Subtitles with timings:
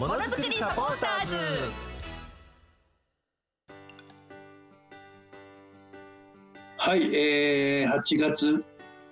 [0.00, 1.36] ものづくりサポーターズ
[6.78, 8.64] はい、えー、8月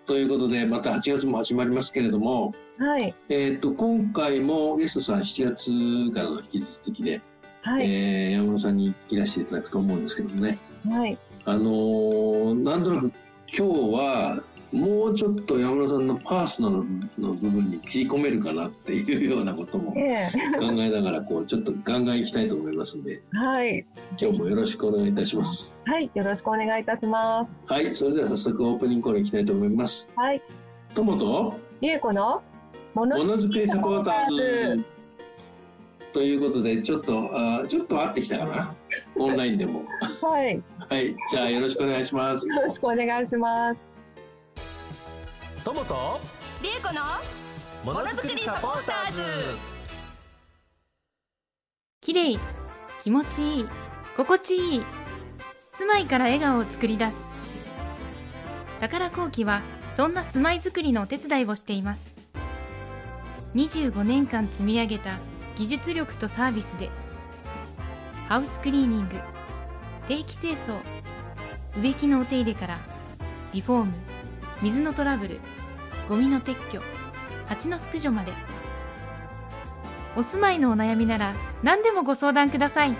[0.07, 3.15] ということで、また8月も始まりますけれども、はい。
[3.29, 7.21] えっ、と、今回もゲストさん7月からの引き続きで、
[7.61, 7.85] はい。
[7.85, 10.59] えー山村さんにいらしていただくと思うんですけどもね、
[10.89, 11.19] はい。
[11.45, 13.13] あのーなんとなく
[13.55, 16.85] 今日は、もうちょっと山村さんのパーソナル
[17.19, 23.87] の部分に切り込めるかなっていうようなこともえ考えながら、こう、ちょっとガンガンいきたいと思いますんで、えはい。
[24.21, 25.73] 今日もよろしくお願いいたします。
[25.87, 26.11] はい。
[26.15, 27.51] よろしくお願いいたします。
[27.67, 30.13] はい、それでは早速オープニングコールいきたいと思います。
[30.17, 30.43] はい。
[30.95, 32.43] ともとりえこの？
[32.95, 34.85] ものづくりサポーターズ
[36.13, 38.75] ということでちょっとあーちょっと会ってきたかな？
[39.17, 39.85] オンラインでも
[40.21, 40.55] はい。
[40.57, 43.81] よはいじゃあよろしくお願いしますろしくお願いします。
[45.65, 46.21] 友と
[46.63, 47.01] リエコの
[47.85, 49.23] ものづくりサポーターズ。
[52.01, 52.39] きれい
[53.03, 53.69] 気持ちいい
[54.17, 54.87] 心地いい
[55.77, 57.17] 住まいから笑顔を作り出す。
[58.81, 59.63] 宝工機は
[59.97, 62.15] そんな住まいづくりのお手伝いをしています。
[63.55, 65.19] 25年間積み上げた
[65.57, 66.91] 技術力とサービスで
[68.29, 69.17] ハウスクリーニング
[70.07, 70.79] 定期清掃
[71.77, 72.79] 植木のお手入れから
[73.53, 73.93] リフォーム
[74.61, 75.41] 水のトラブル。
[76.09, 76.83] ゴミの撤去。
[77.47, 78.33] 蜂の駆除まで。
[80.17, 82.97] お住まいのお悩みなら何でもご相談ください。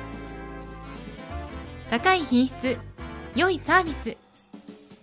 [1.91, 2.79] 高い品質。
[3.35, 4.17] 良いサービス。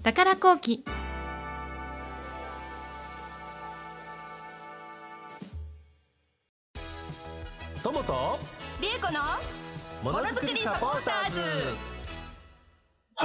[0.03, 0.85] 宝工機。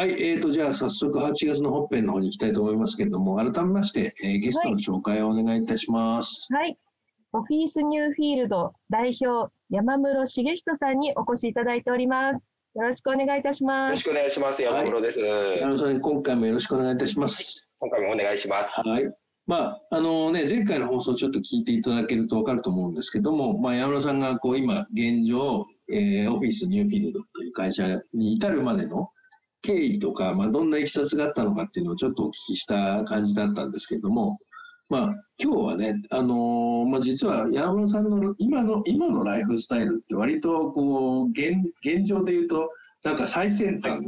[0.01, 6.79] はいえーとじゃあ早速8月の本編の方に行きたいと思いますけれども改めまして、えーゲストの紹介をお願いいたしますはい。
[7.35, 12.47] オフィスニューフィールド代表山室茂人さんにお越しいただいております。
[12.77, 13.93] よろしくお願いいたしよます。
[13.93, 14.63] ろしくお願いします。
[14.63, 15.19] 山室です。
[15.21, 18.81] 山村さん今回もよろしくお願いいたします今回もお願いします。
[18.81, 19.05] はい
[19.47, 29.11] まああのね、前回の放送ちょっと聞いていただけると分かると思うんですけども、まあ、山村さんがこう今現状、えーオフィスニューフィールドという会社に至るまでの
[29.63, 34.39] 経緯とか、まあ、どんないきさつがあったのかっていうのをちょっとお聞きした感じだったんですけれども、
[34.89, 41.55] まあ、今日はね、あのーまあ、実は山村さんの今の今のライフスタイルって割とこう現
[41.85, 42.69] 現状で言うと
[43.05, 44.01] なんか最先端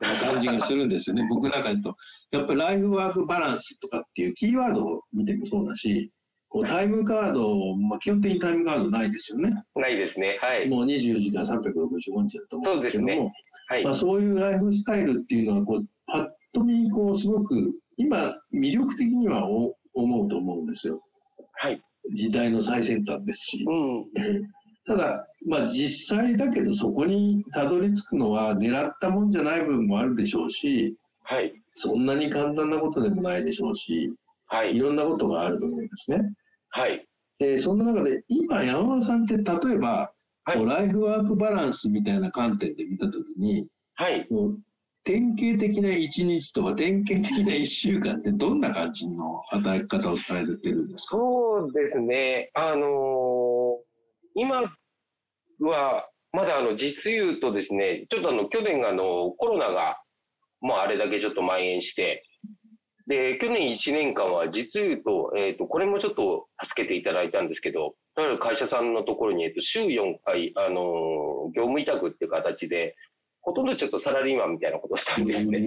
[0.00, 1.96] な感じがするんですよね、僕なんかですと。
[2.32, 6.10] やっぱりライフワークバランスとかっていうキーワードを見てもそうだし、
[6.48, 9.50] こうタイムカード、まあ、基本的にタイムカードないですよね。
[9.76, 10.38] ないですね。
[10.40, 10.68] はい。
[10.68, 13.94] もう24時間365日だと思うんですけども、そうですはいまあ、。
[13.94, 21.00] そういうライフスタイルっていうのはこう、パッと見、こう、すごく今、魅力的にはお思うと思うんですよ。
[21.52, 21.80] はい。
[22.12, 23.64] 時代の最先端ですし。
[23.68, 24.06] うん。
[24.86, 31.52] ただ、まあ、実際だけど、そこにたどり着くのは狙ったもんじゃない部分もあるでしょうし、はい。
[31.70, 34.12] そんなに簡単なことでもないでしょうし、
[34.46, 34.78] はいい。
[34.80, 36.32] ろんなことがあると思うんですね。
[36.70, 37.06] はい。
[37.38, 40.12] で、そんな中で、今、山村さんって例えば、
[40.44, 44.26] はいライフワークバランスみたいな観点で見たときに、はい。
[44.28, 44.58] こう
[45.04, 51.16] 典型的な一日とか典型的な一週間ってどんな感じの働き方をされてるんですか？
[51.16, 52.50] そうですね。
[52.54, 53.90] あのー
[54.36, 54.62] 今
[55.60, 60.00] は、まだあの、実言うとですね、ちょっとあの、去年あの、コロナが、
[60.60, 62.22] もうあれだけちょっと蔓延して、
[63.10, 71.20] で、去年1年間は実言うと、えっ、と、これもちょっと助けていただいたんですけど、とある会社さんのところに、えっと、週4回、あのー
[71.52, 72.94] 業務委託っていう形で、
[73.40, 75.58] ほとんどちょっとサラリーマンみたいなことをしたんですね。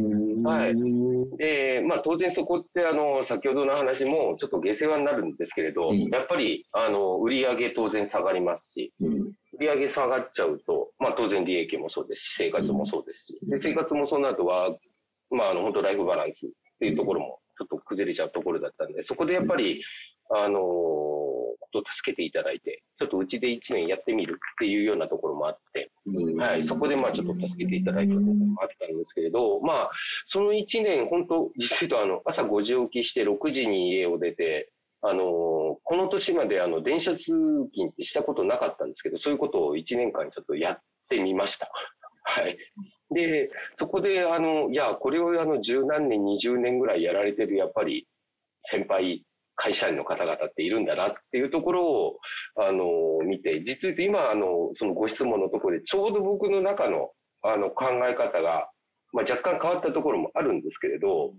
[0.45, 1.38] はい。
[1.38, 6.04] で、まあ当然そこって、あの、先ほどの話もちょっと下世話になるんですけれど、うん。
[6.04, 9.13] やっぱり、あの、売り上げ当然下がりますし、うん。
[9.57, 14.78] 売り上げ下がっちゃうと、まあ当然利益もそうですし、生活もそうですし、で、生活もそうなるとは、
[15.31, 19.84] まああの、本当ライフバランスっていうところもちょっと崩れちゃうところだったんで、そこでやっぱり、
[20.30, 20.60] あの
[21.74, 29.92] こと助けていただいて、ちょっとうちで1年やってみるっていうようなところもあって、うんはい、そこでまあちょっと助けていただいたところもあったんですけれど、まあ、
[30.28, 34.72] その1年、本当、実際とあの朝5時起きして6時に家を出て、
[35.02, 40.80] あの、この年まであの、電車通勤ってしたことなかったんですけど、そういうことを1年間ちょっとやっ
[41.10, 41.70] てみました。
[42.24, 42.58] はい。
[43.13, 48.07] で、そこで、あの、いや、これをあの、十何年、20年ぐらいやられてる、やっぱり、
[48.63, 49.25] 先輩、
[49.56, 52.19] 会社員の方々っているんだなっていうところを、
[52.56, 57.12] あの、見て、実は今、あの、そのご質問のところで、ちょうど僕の中の、
[57.44, 58.69] あの、考え方が、
[59.12, 61.33] まあ、若干変わったところもあるんですけれど、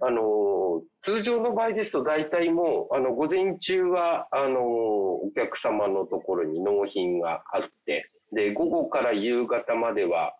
[0.00, 10.34] あの、通常の場合ですと大体もう、あの、午前中は、あの、お客様のところに納品があって、で、午後から夕方までは、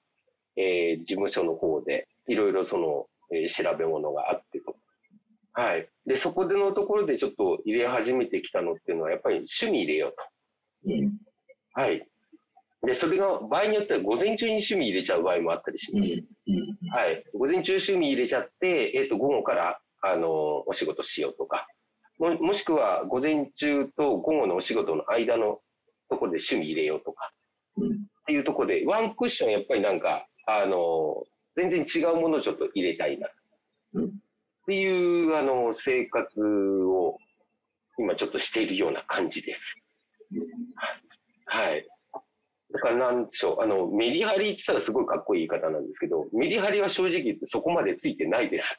[0.59, 4.77] えー事務所の方で、いろいろその、えー調べ物があってと。
[5.53, 5.89] はい。
[6.07, 10.17] で、そこでのところでちょっと入れ始めてきたのっていうのは、やっぱり趣味入れようと。
[10.87, 11.13] うん
[11.75, 12.07] はい。
[12.83, 16.23] で、それが場合によっては午前中に趣味入れちゃう場合もあったりしうんます。
[16.91, 17.25] はい。
[17.35, 21.67] 午前中趣味入れちゃって、えっ、と、午後から、あの、お仕事しようとか、
[22.19, 25.61] ももしくは午前中と午後のお仕事の間の
[26.11, 27.33] ところで趣味入れようとか、
[27.77, 27.95] うんっ
[28.29, 31.25] ていうところで、ワンクッションやっぱりなんか、あの、
[31.57, 33.29] 全然違うものをちょっと入れたいな。
[33.95, 34.11] うんっ
[34.69, 37.17] ていう、あの、生活を
[37.99, 39.77] 今ちょっとしているような感じです。
[41.47, 41.89] はい。
[42.75, 48.79] だからなんでしょう、あの、メリハリって言ったらすごいかっこいい言い方なんですけど、メリハリは正直言ってそこまでついてないです。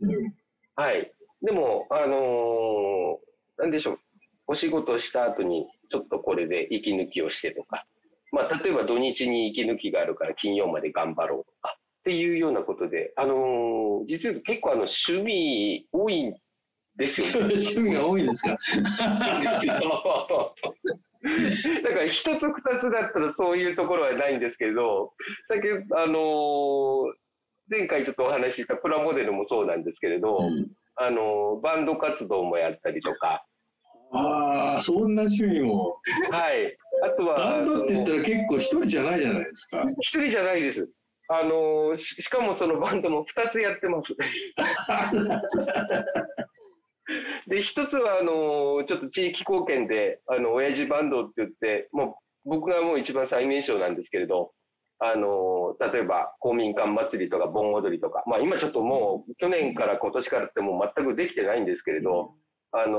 [0.00, 0.34] うん
[0.76, 1.10] はい。
[1.42, 3.98] でも、あのーなんでしょう、
[4.46, 7.86] お仕事した後にちょっとこれで息抜きをしてとか、
[8.32, 16.34] まあ、例えば土日に息抜きがあるから金曜まで頑張ろうとか、っていうようなことで、あのー実は結構あの趣味多いん
[16.96, 17.54] ですよね。
[17.60, 18.56] 趣味が多いですか？
[21.82, 25.12] だから一つ二つだったらそういうところはないんですけど、
[25.48, 27.12] だけど、あのー
[27.72, 30.66] 前回ちょっとお話ししたプラモデルもそうなんですけれど、うん
[30.96, 33.44] あのーバンド活動もやったりとか、
[34.12, 36.00] ああ、そんな趣味も。
[36.30, 36.76] はい。
[37.02, 39.84] あとは、バンドって言ったら結構一人じゃないじゃないですか。
[40.00, 40.88] 一人じゃないです。
[41.28, 44.16] あのーし、しかもそのバンドも二つやってます。
[47.48, 54.52] で、一つは、あのーちょっと地域貢献で、あの、親父バンドって言って、もう、僕がもう一番最年少なんですけれど、
[54.98, 62.34] あのー例えば、公民館祭りとか盆踊りとか、まあ今ちょっともう、去年から今年からってもう全くできてないんですけれど、
[62.72, 62.94] あの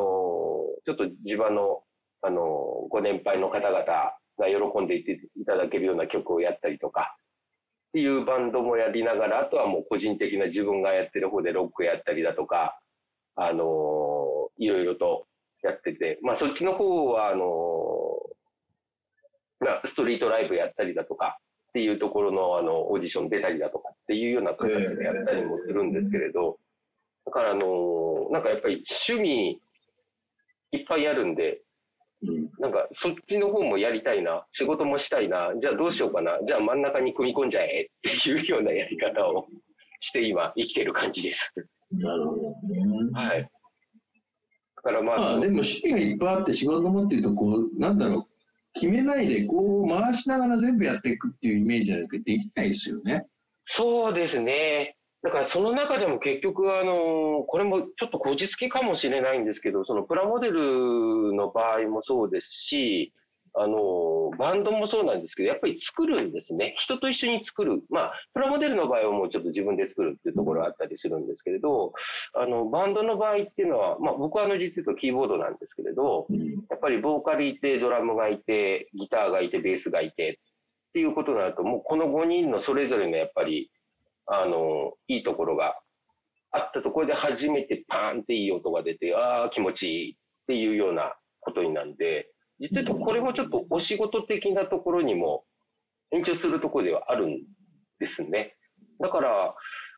[0.85, 1.83] ちょっと地場の、
[2.21, 2.43] あの
[2.89, 4.13] ご年配の方々が
[4.47, 7.15] 喜んでいていただけるような曲をやったりとか、
[7.89, 12.79] っていうバンドもやりながら、あとはもう個人的な自分がやってる方でロックやったりだとか、
[13.35, 15.27] あのいろいろと
[15.63, 17.51] やってて、まあそっちの方は、あのー
[19.63, 21.37] まあストリートライブやったりだとか、
[21.69, 26.57] っていうところのあのオーディション出たりだとかっていうような形でやったりもするんですけれど、
[27.25, 29.61] だからあのーなんかやっぱり趣味
[30.71, 31.61] いっぱいあるんで、
[32.23, 39.47] うんなんかそっちの方もやりたいな、仕事もしたいな、じゃあどうしようかな、じゃあ真ん中に組み込んじゃえっていうようなやり方を
[39.99, 41.51] して今生きてる感じです。
[41.91, 42.55] なるほどね。
[43.13, 43.41] はい。
[43.41, 48.27] だからまあ、まあでも趣味がいっぱいあって仕事もっていうとこうなんだろう
[48.73, 53.27] 決めないでこう回しながら全部やっていくっていうイメージじゃなくてできないですよね。
[53.65, 54.95] そうですね。
[55.23, 63.13] だからその中でも結局あの、これもちょっとこじつけかもしれないんですけど、そのプラモデルの場合もそうですし、
[63.53, 66.73] あの、バンドもそうなんですけど、やっぱり作るんですね。
[66.77, 67.83] 人と一緒に作る。
[67.89, 71.93] まあ、プラモデルの場合はもうちょっと自分で作るっていうところがあったりするんですけれど、
[72.33, 76.27] あの、バンドの場合っていうのは、まあ僕はあの実はキーボードなんですけれど、
[76.69, 80.39] やっぱりボーカルいて、ドラムがいて、ギターがいて、ベースがいて
[80.89, 83.69] っていうことになると、もうこの5人のそれぞれのやっぱり、
[84.27, 85.75] あの、いいところが
[86.51, 90.15] あったところで初めてパーンっていい音が出て、ああ、気持ちいいっ
[90.47, 95.43] ていうようなことになんで、実はこれもちょっとお仕事的なところにも
[96.11, 97.39] 延長するところではあるん
[97.99, 98.55] ですね。
[98.99, 99.55] だから、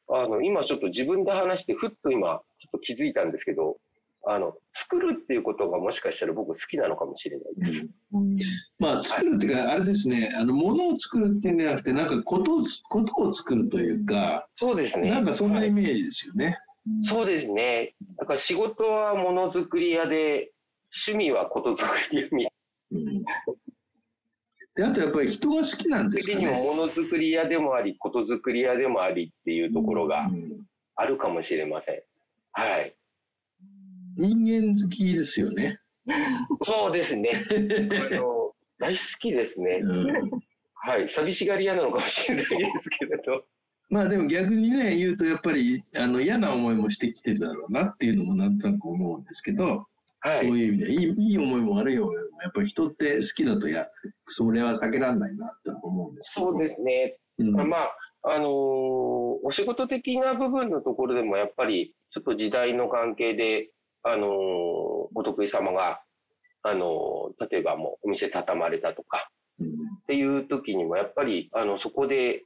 [0.09, 3.77] あの、今ちょっと自分で話して、ふっと今、ちょっと気づいたんですけど、
[4.25, 7.87] あの、作るっていうことがもしかしたら僕好きなのかもしれないです。
[8.13, 8.37] うん
[8.79, 15.09] まあ作るっていうかあれですねあの物を作るっていうんじゃなくてなんかことをことを作るというかそうですね。
[15.09, 16.57] なんかそんなはいイメージですよね。
[17.03, 17.95] そうですね。
[18.17, 20.51] だから仕事はものづくり屋で、
[21.07, 22.47] 趣味はことづくり屋み
[22.91, 23.23] うん
[24.75, 26.65] であとやっぱり人が好きなんです的にもかね。
[26.65, 30.65] ものづくり屋でもあり、ことづくり屋でもありっていうところがうん
[30.95, 32.01] あるかもしれません。
[32.51, 32.95] はい。
[34.17, 35.79] 人間好きですよね。
[36.63, 37.31] そうですね。
[38.11, 39.81] あの大好きですね。
[39.83, 40.31] うん
[40.85, 41.07] はい。
[41.07, 42.47] 寂しがり屋なのかもしれないで
[42.81, 43.45] すけれど。
[43.89, 49.85] まあでも逆にね言うとやっぱりあの嫌な思いもしてきてるだろうなっていうのもなんとなく思うんですけど、
[50.19, 50.47] はい。
[50.47, 53.87] そういう意味でいいいい思いも悪い思いもやっぱり人って好きだとや
[54.27, 57.17] それは避けられないなって思うんですけどそうですね。
[57.39, 63.69] うんまあ、あのーお仕事的な部分のところでもやっぱり、ちょっと時代の関係で、
[64.03, 64.29] あのー
[65.15, 66.01] お得意様が、
[66.63, 69.29] あのー例えばもうお店畳まれたとか
[69.59, 69.71] うんっ
[70.07, 72.43] ていう時にも、やっぱり、あの、そこで、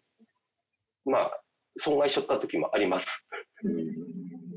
[1.06, 1.42] まあ、
[1.78, 3.08] 損害しちゃった時もあります。
[3.64, 3.88] うん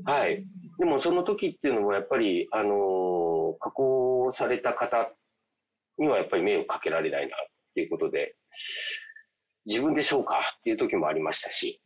[0.03, 0.45] はい。
[0.79, 5.11] でもその時っていうのもやっぱり、あのー加工された方
[5.97, 7.39] にはやっぱり迷惑かけられないなっ
[7.75, 8.35] ていうことで、
[9.65, 11.81] 自分でしょうかっていう時もありましたし、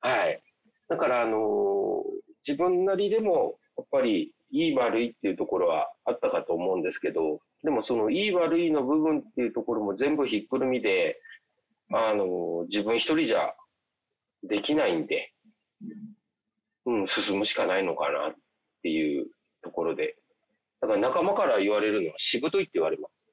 [0.00, 0.42] はい。
[0.88, 2.02] だから、あのー
[2.46, 11.20] 自分なりでも、やっぱり、いい悪いっていうところはあったかと思うんですけど、でもそのいい悪いの部分っていうところも全部ひっくるみで、
[11.92, 13.54] あのー自分一人じゃ
[14.42, 15.32] できないんで、
[16.86, 18.34] うん、進むしかないのかなっ
[18.82, 19.26] ていう
[19.62, 20.16] ところで。
[20.80, 23.26] だから仲間から言われるのはしぶといって言われます。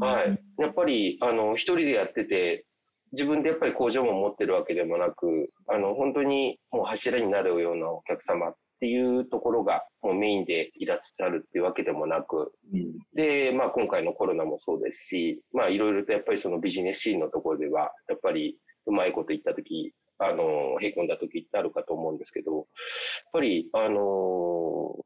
[0.00, 0.42] はい。
[0.58, 2.64] やっぱり、あの、一人でやってて、
[3.12, 12.98] 自分でやっぱり工場も持ってるわけでもなく、あの、本当にもう柱になるようなお客様っていうところがもうメインでいらっしゃるっていうわけでもなく、うん。
[13.14, 22.64] で、まあ今回のコロナもそうですし、まあいろいろとやっぱりそのビジネスシーンのところでは、やっぱりうまいこと言ったとき、あの、へこんだときってあるかと思うんですけど、やっ
[23.32, 24.96] ぱり、あの、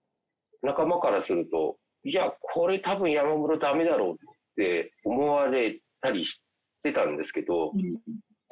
[0.63, 4.17] 仲間からすると、いや、これ多分山室ダメだろうっ
[4.57, 6.43] て思われたりし
[6.83, 7.73] てたんですけど、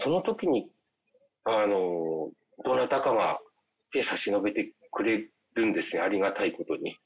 [0.00, 0.68] その時に、
[1.44, 2.30] あの、
[2.62, 3.40] どなたかが
[3.94, 6.96] 手差し伸べてくれるんですね、ありがたいことに。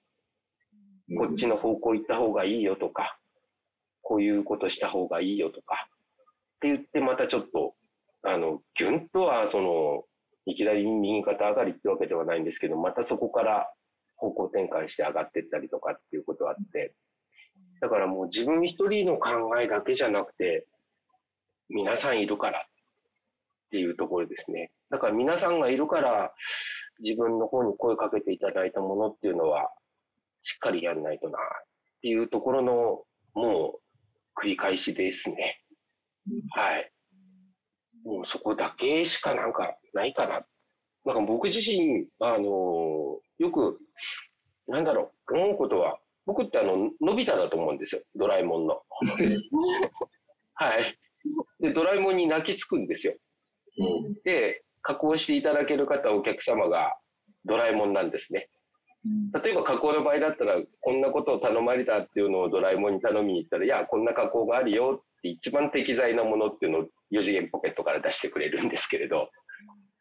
[1.16, 3.18] こっちの方向行った方がいいよとか、
[4.02, 5.88] こういうことした方がいいよとか、
[6.56, 7.74] って言ってまたちょっと、
[8.22, 10.04] あの、ギュンとは、その、
[10.44, 13.72] いきなり右肩上がりってわけではないんですけど、またそこから
[14.16, 16.94] 方向転換して上がっていったりとかっていうことがあって、
[17.80, 19.30] だからもう自分一人の考
[19.60, 20.66] えだけじゃなくて、
[21.68, 24.72] 皆さんいるからっていうところですね。
[24.90, 26.32] だから皆さんがいるから、
[27.00, 29.70] 自分の方に声かけていただいたものっていうのは、
[30.42, 31.42] しっかりやんないとなっ
[32.02, 33.78] ていうところの、も
[34.36, 35.60] う繰り返しですね。
[36.50, 36.92] はい。
[38.04, 40.46] もうそこだけしかなんかないかな。
[41.04, 43.78] なんか僕自身、あのよく、
[44.66, 48.02] なんだろう、思うことは、僕ってあの、のび太だと思うんですよ。
[48.14, 48.82] ドラえもんの。
[50.54, 50.98] はい。
[51.60, 53.14] で、ドラえもんに泣きつくんですよ。
[53.78, 56.96] うんで、加工していただける方、お客様が
[57.44, 58.48] ドラえもんなんですね。
[59.34, 69.28] 例えば加工の場合だったら、こんなことを頼まれたっていうのをドラえもんに頼みに行ったら、いや、こんな加工があるよって一番適材なものっていうのを4次元ポケットから出してくれるんですけれど、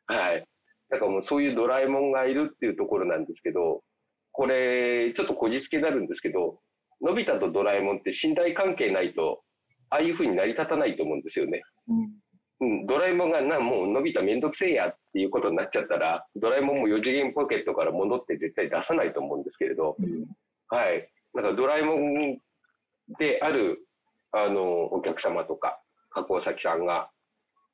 [0.05, 0.45] はい。
[0.89, 3.83] だからもうそういうドラえもんがいるっていうところなんですけど、
[4.31, 6.61] これ、ちょっとこじつけになるんですけど、
[7.01, 9.41] のび太とドラえもんって信頼関係ないと、
[9.89, 11.61] ああいう風に成り立たないと思うんですよね。
[11.87, 12.11] うん、
[12.59, 20.25] ドラえもんがな、もうのび太めんどくせえやっていうことになっちゃったら、ドラえもんも4次元ポケットから戻って絶対出さないと思うんですけれど、うん
[20.69, 21.09] はい。
[21.33, 22.37] だからドラえもん
[23.19, 23.87] である、
[24.31, 27.09] あの、お客様とか、加工先さんが、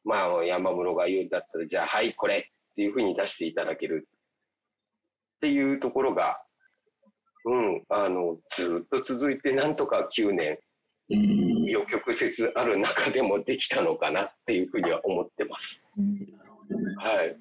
[0.04, 6.42] まあ、山室が言うんだったら、じゃあ、はい、これっていうふうに出していただけるっていうところが、
[7.46, 10.60] うん、あの、ずっと続いて、なんとか9年、
[11.16, 15.82] 余曲折ある中でもできたのかなっていうふうには思ってます。
[16.98, 17.36] はい。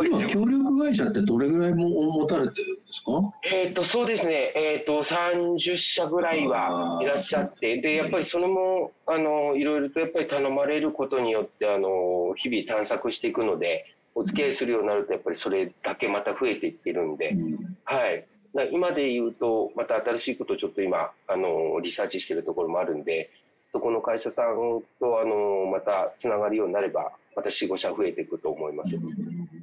[0.00, 3.20] 今、協力会社ってどれぐらいも持たれてるんですか？
[3.42, 4.52] えっ、と、そうですね。
[4.54, 17.36] えっ、と、30社ぐらいはいらっしゃって、で、やっぱりそれも、あの、いろいろとやっぱり頼まれることによって、あの、日々探索していくので、お付き合いするようになると、やっぱりそれだけまた増えていってるんで、
[17.84, 18.24] はい。
[18.64, 23.30] 今で言うと、また新しいことをちょっと今、あの、リサーチしてるところもあるんで、
[23.72, 28.94] そこの会社さんと、あの、またつながるようになれば、また4、5社増えていくと思います。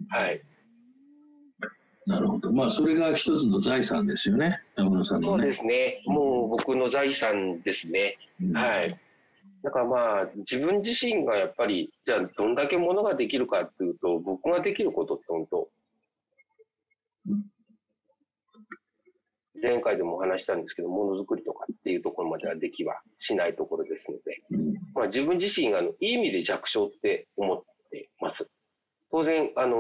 [0.10, 0.42] はい。
[2.06, 2.52] なるほど。
[2.52, 4.62] まあ、それが一つの財産ですよね。
[4.78, 5.54] 山村さんそうでのね。
[5.54, 6.02] すね。
[6.06, 8.18] もう僕の財産ですね。
[8.42, 9.00] うんはい。
[9.64, 15.68] だからまあ、自分自身がやっぱり、じゃあどんだけものができるかっていうと、僕ができることって本当
[17.28, 17.46] うん、
[19.62, 28.48] 前回でもお話ししたんですけど、ものづくりとかっていうところまではできはしないところですので、うんまあ自分自身があのいい意味で弱小って思ってます。
[29.12, 29.78] 当然、あの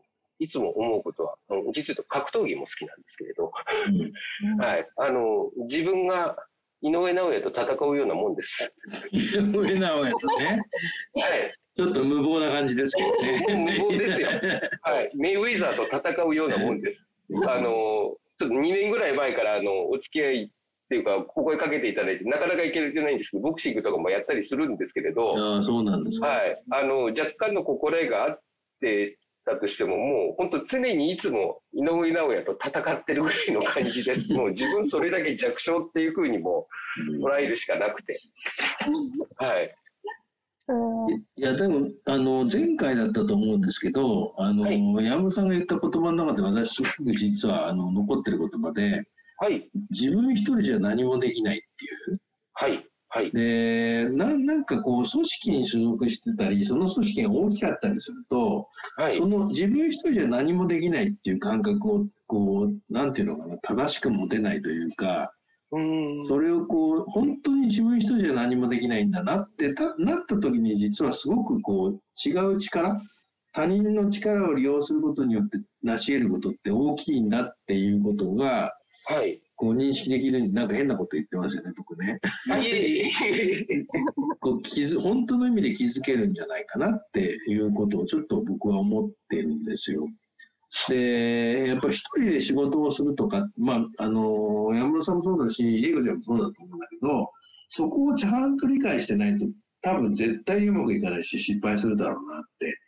[0.00, 0.04] ー
[0.40, 1.36] いつも思うことは、
[1.72, 3.52] 実は格闘技も好きなんですけれど、
[4.58, 4.86] はい。
[4.96, 6.36] あの、自分が
[6.82, 8.72] 井上尚弥と戦うようなもんです。
[9.12, 10.62] 井上尚弥とね、
[11.14, 11.54] はい。
[11.76, 13.56] ちょっと無謀な感じですけどね。
[13.78, 14.28] 無謀ですよ
[14.82, 15.10] はい。
[15.16, 17.06] メイウェザーと戦うようなもんです。
[17.48, 18.03] あの、
[18.38, 20.48] ちょっと2年ぐらい前から、あの、お付き合いっ
[20.88, 26.26] ていうか、お声かけていただいて、なかなか行けてないんですけど、ボクシングとかもやったりするんですけれど、ああ、そうなんですか。
[26.26, 26.62] はい。
[26.70, 28.40] あの、若干の心得があっ
[28.80, 34.32] てたとしても、もう本当常にいつも井上尚弥と戦ってるぐらいの感じです。
[34.34, 36.66] もう自分それだけ弱小っていうふうにも
[37.22, 38.18] 捉えるしかなくて。
[39.36, 39.74] はい。
[40.66, 40.94] うん
[41.36, 49.02] いや、でも、あの、前回だったと思うんですけど、あの、はい山本さんが言った言葉の中で私、すごく実は、あの、残ってる言葉で、
[49.38, 49.68] はい。
[49.90, 52.18] 自分一人じゃ何もできないっていう。
[52.54, 52.86] はい。
[53.08, 53.30] はい。
[53.32, 59.26] で、ななんかこう、組織に所属してたり、その組織が大きかったりすると、はいそ。
[59.26, 65.32] の自分一人じゃ何もできないっていう感覚を、こう、なんていうのかな、正しく持てないというか。
[66.28, 73.00] それをこう、本当に自分一人じゃ何もできないんだなってたなった時に実はすごくこう、違う力、
[73.52, 78.72] 他人の力を利用することによって成し得ることって大きいんだっていうことが、
[79.06, 79.40] はい。
[79.56, 82.18] こう認識できるなんか変なこと言ってますよね、僕ね。
[84.40, 90.08] こう気づ本当の意味で気づけるんじゃないかなっていうことをちょっと僕は思ってるんですよ。
[90.88, 97.30] で、やっぱり一人で仕事をするとか、まあ、あの、山村さんもそうだし、リエコちゃんもそうだと思うんだけど、
[97.68, 99.46] そこをちゃんと理解してないと、
[99.82, 102.78] 多分絶対うまくいかないし、失敗するだろうなって。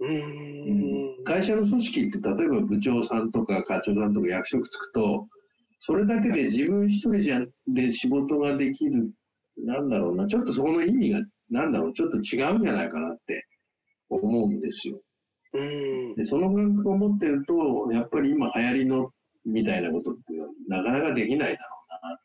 [0.00, 1.24] うーん。
[1.24, 5.26] 会社の組織って、例えば部長さんとか課長さんとか役職つくと、
[5.80, 9.10] それだけで自分一人じゃで仕事ができる、
[9.58, 13.46] なんだろうな、ちょっとそこの意味が、なんだろう、ちょっと違うんじゃないかなって
[14.08, 15.00] 思うんですよ。
[16.16, 19.10] で、その感覚を持ってると、やっぱり今流行りの
[19.44, 20.46] みたいなことっていうの
[20.76, 22.20] はなかなかできないだろうな。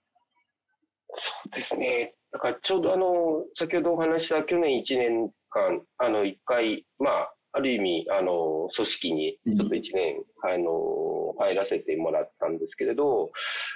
[1.15, 2.15] そうですね。
[2.31, 13.31] だからちょうどあの、先ほどお話しした去年1年間、あの、1回、まあ、ある意味、あの、組織にちょっと1年、あの、入らせてもらったんですけれど、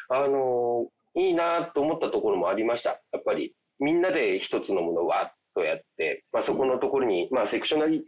[0.10, 3.02] あの、いいなと思ったところもありました。
[3.12, 8.06] やっぱり、みんなで一つのものをわっとやって、まあ、そこのところに、まあ、セクショナリ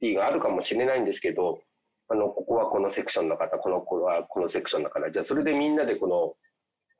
[0.00, 1.60] ティがあるかもしれないんですけど、
[2.08, 6.34] あの、ここはこのセクションの方、この子はこのセクションの方、じゃあそれでみんなでこの、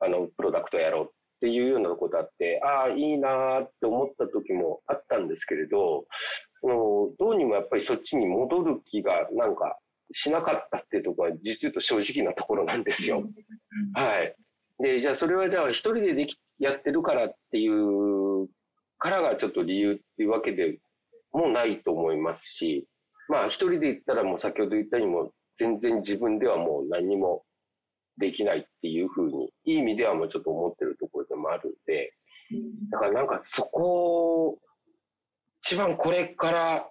[0.05, 1.07] あの、プロダクトやろうっ
[1.41, 6.05] ていうようなことあって、ああ、いいなーって思った時もあったんですけれど、
[6.61, 9.79] どうにもやっぱりそっちに戻る気がなんか
[10.11, 13.23] しなかったっていうところは実言うと正直なところなんですよ。
[13.93, 14.35] はい。
[14.81, 18.47] で、じゃあそれはじゃあ一人ででき、やってるからっていう、
[18.97, 20.77] からがちょっと理由っていうわけで
[21.31, 22.87] もないと思いますし、
[23.27, 27.43] まあ一人で言ったらもう先ほど言ったようにもう全然自分ではもう何も
[28.17, 32.13] できないっていうふうに、いい意味ではもうちょっと思ってるところでもあるんで、
[32.91, 34.57] だからなんかそこを、
[35.63, 36.89] 一番これから、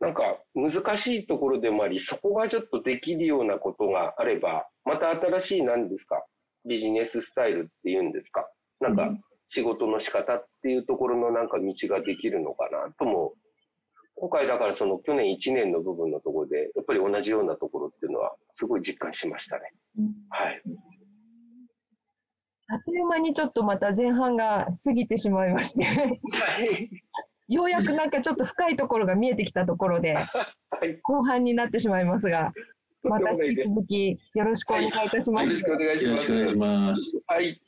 [0.00, 6.24] なんか難しいところでもあり、そこがちょっとできるようなことがあれば、また新しい何ですか、
[6.66, 8.48] ビジネススタイルっていうんですか、
[8.80, 9.10] なんか
[9.46, 13.34] 仕事の仕方っていうところのなんか道ができるのかなとも、
[14.20, 19.72] 今回だからその去年1年の部分のところで、やっぱり同じようなところっていうのはすごい実感しましたね。
[20.28, 20.62] はい。
[22.68, 26.20] あっという間にちょっとまた前半が過ぎてしまいまして、
[27.48, 30.26] ようやくなんかちょっと深いところが見えてきたところで、は
[30.84, 30.98] い。
[31.02, 32.52] 後半になってしまいますが、
[33.02, 35.64] また引き続きよろしくお願いいたしますよろし。
[35.64, 36.06] くお願いします。
[36.06, 37.20] よろしくお願いします。
[37.26, 37.60] はい。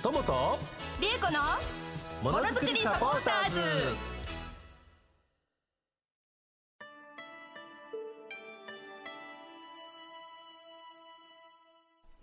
[0.00, 0.58] トモと
[1.00, 4.13] りえこのものづくりサポーターズ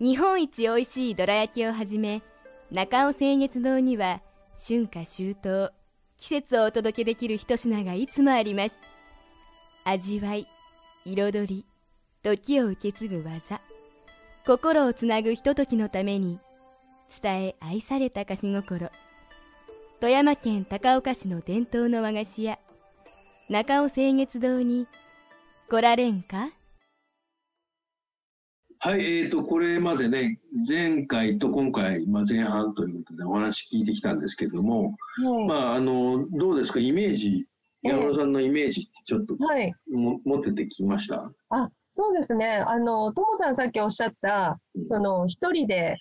[0.04, 2.24] 日本一おいしいどら焼きをはじめ
[2.72, 4.24] 中尾清月堂には
[4.58, 5.72] 春夏秋冬
[6.18, 8.74] 季節をお届けできる一品がいつもあります。
[9.84, 10.48] 味わい
[11.06, 11.66] 彩り
[12.24, 13.62] 時を受け継ぐ技
[14.44, 16.40] 心をつなぐひとときのために
[17.22, 18.90] 伝え愛された菓子心。
[20.00, 22.58] 富山県高岡市の伝統の和菓子屋
[23.52, 24.88] 中尾清月堂に
[25.70, 26.50] 来られんか？
[28.84, 34.96] はい、えーと、これまでね、前回と今回、まあ、前半ということでお話聞いてきたんですけれども、
[35.48, 37.46] まあ、あの、どうですか、イメージ、
[37.86, 37.92] ええ。
[37.92, 39.72] 山田さんのイメージってちょっとはい。
[39.92, 41.32] も持っててきました？
[41.50, 42.64] あ、そうですね。
[42.66, 45.98] あの、ともさんさっきおっしゃった、その、一人で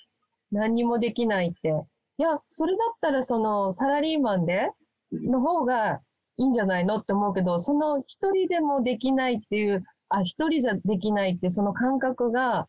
[0.50, 1.68] 何にもできないって。
[2.16, 4.70] いや、それだったら、その、サラリーマンで、
[5.12, 6.00] の方が
[6.38, 6.96] いいんじゃないの？
[6.96, 12.68] って思うけど、その、一人でもできないっていう、あ、一人じゃできないって、その感覚が、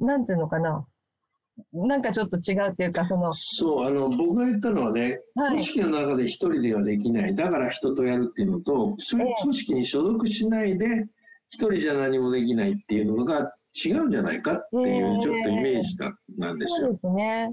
[0.00, 0.86] なんていうのかな。
[1.72, 11.06] なんかちょっと違うっていうか、その、そう、あの、僕が言ったのはね、はい組織の中で一人ではできない、だから人とやるっていうのと、組織に所属しないで、
[11.50, 16.86] 一人じゃ何もできないっていうのが違うんじゃないかっていうちょっとイメージだなんですよ。
[16.86, 17.50] そうですね。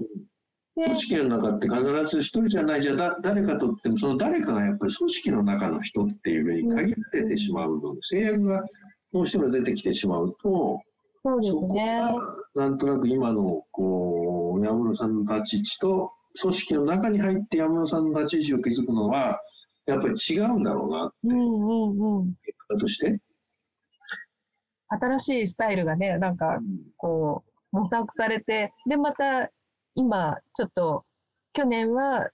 [0.74, 8.64] で組織の中って必ず一人じゃないじゃだ誰かとってもその誰かがやっぱり組織の中の人っていうふうに限られてしまうので、制約が
[9.12, 10.80] どうしても出てきてしまうと、
[11.22, 11.98] そうですね。
[11.98, 12.14] が
[12.54, 19.40] なんとなく今のこう山室さんの立ち位置と組織の中に入って山室さんの立ち位置を築くのは
[19.86, 21.40] やっぱり違うんだろうなってうんう
[21.94, 22.34] んうん。
[22.44, 23.20] 結果として。
[24.88, 26.58] 新しいスタイルがね、なんか、
[26.98, 29.50] こう、模索されて、で、また、
[29.94, 31.04] 今、ちょっと、
[31.54, 32.28] 去年は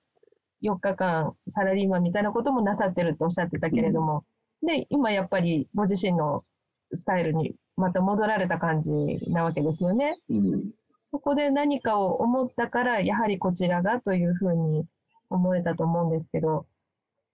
[0.63, 4.25] 4日間サラリーマンみたいなこともなさってるとおっしゃってたけれども、
[4.63, 6.45] で、今やっぱりご自身の
[6.93, 8.91] スタイルにまた戻られた感じ
[9.33, 10.17] なわけですよね。
[10.31, 10.71] うん
[11.11, 14.85] そこで何かを思ったから、やはりこちらがというふうに
[15.31, 16.67] 思えたと思うんですけど、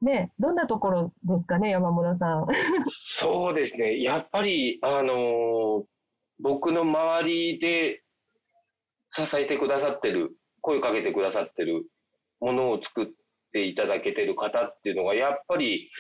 [0.01, 2.47] ね、どんなところですかね、山室さん。
[2.89, 4.01] そうですね。
[4.01, 5.85] やっぱり、あのー
[6.41, 8.03] 僕の周りで
[9.13, 11.85] 支えてくださってる、声かけてくださってる
[12.41, 13.07] ものを作っ
[13.53, 15.91] ていただけてる方っていうのが、やっぱり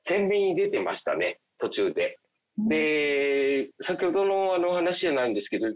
[0.00, 2.18] 鮮明に出てましたね、途中で。
[2.66, 5.66] で、先ほどのあの話じゃないんですけど、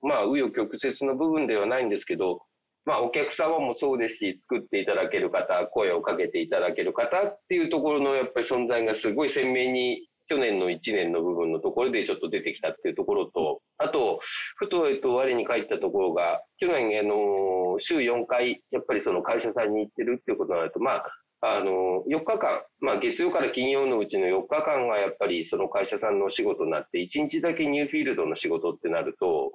[0.00, 2.40] まあ、紆余曲折の部分ではないんですけど、
[2.86, 14.20] まあ、お客様もそうですし、作っていただける方、声をかけていただける方っていうところのやっぱり存在がすごい鮮明に、去年の1年の部分のところでちょっと出てきたっていうところと、あと、
[14.56, 21.04] ふと、えっと、我に返ったところが、去年、あの、週4回、やっぱりその会社さんに行ってるっていうことになると、まあ、
[21.42, 29.52] あの、4日間、まあ、月曜から金曜のうちの4日間がやっぱりその会社さんのお仕事になって、1日だけニューフィールドの仕事ってなると、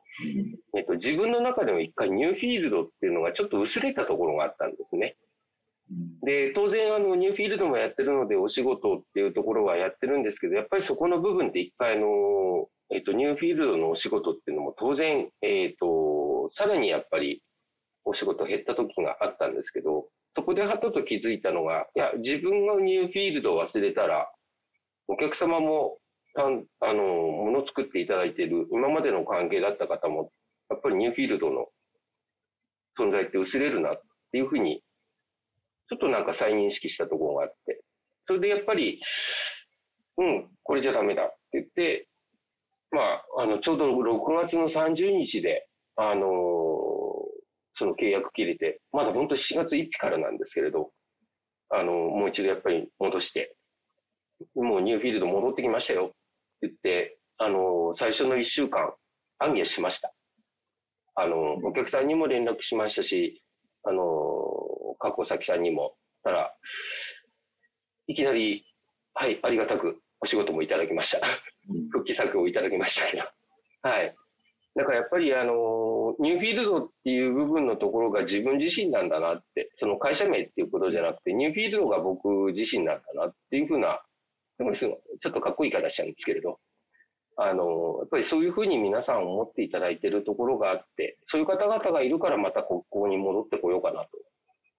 [0.76, 5.16] えっと、自分の中でも一回ニューフィールドっていうのがちょっと薄れたところがあったんですね。
[6.24, 17.44] で、当然、あの、ニューフィールドもやってるので、お仕事っていうところはやってるんですけど、やっぱりそこの部分で一回、あの、えっと、ニューフィールドのお仕事っていうのも当然、えっと、さらにやっぱり
[18.04, 24.30] お仕事減った時があったんですけど、そこではっと気づいたのが、いや、自分がニューフィールドを忘れたら、
[25.08, 25.98] お客様も、
[26.36, 30.32] たんあの、もの作っていただいている、今までの関係だった方も、
[30.70, 31.68] やっぱりニューフィールドの
[33.00, 34.84] 存在って薄れるなっていうふうに、
[35.90, 37.82] ちょっとなんか再認識したところがあって、
[38.26, 39.02] それでやっぱり、
[40.18, 42.10] うん、これじゃダメだって言って、
[42.92, 45.68] まあ、あの、ちょうど6月の30日で、
[45.98, 46.28] あの
[47.76, 50.92] その契約切れて、まだ本当4月1日からなんですけれど、
[51.70, 53.56] あのもう一度やっぱり戻して、
[54.56, 56.16] もうニューフィールド戻ってきましたよって
[56.64, 58.94] 言って、あの最初の1週間、
[59.40, 60.14] 暗記しました。
[61.16, 63.42] あの、お客さんにも連絡しましたし、
[63.84, 64.04] あの、
[65.00, 66.54] 過去先さんにも、たら、
[68.08, 68.66] いきなり、
[69.14, 71.26] はい、ありがたくお仕事もいただきました。
[71.92, 73.24] 復帰策をいただきましたけど。
[73.82, 74.16] はい。
[74.76, 84.02] だからやっぱりあの、ニューフィールドっていう部分のところが自分自身なんだなって、その会社名っていうことじゃなくて、ニューフィールドが僕自身なんだなっていうふうな、
[84.58, 86.60] でもちょっとかっこいい言い方しちゃうんですけれど、
[87.38, 94.10] あの、やっぱりそういうふうに皆さん思っていただいているところがあって、そういう方々がいるからまたここに戻ってこようかなと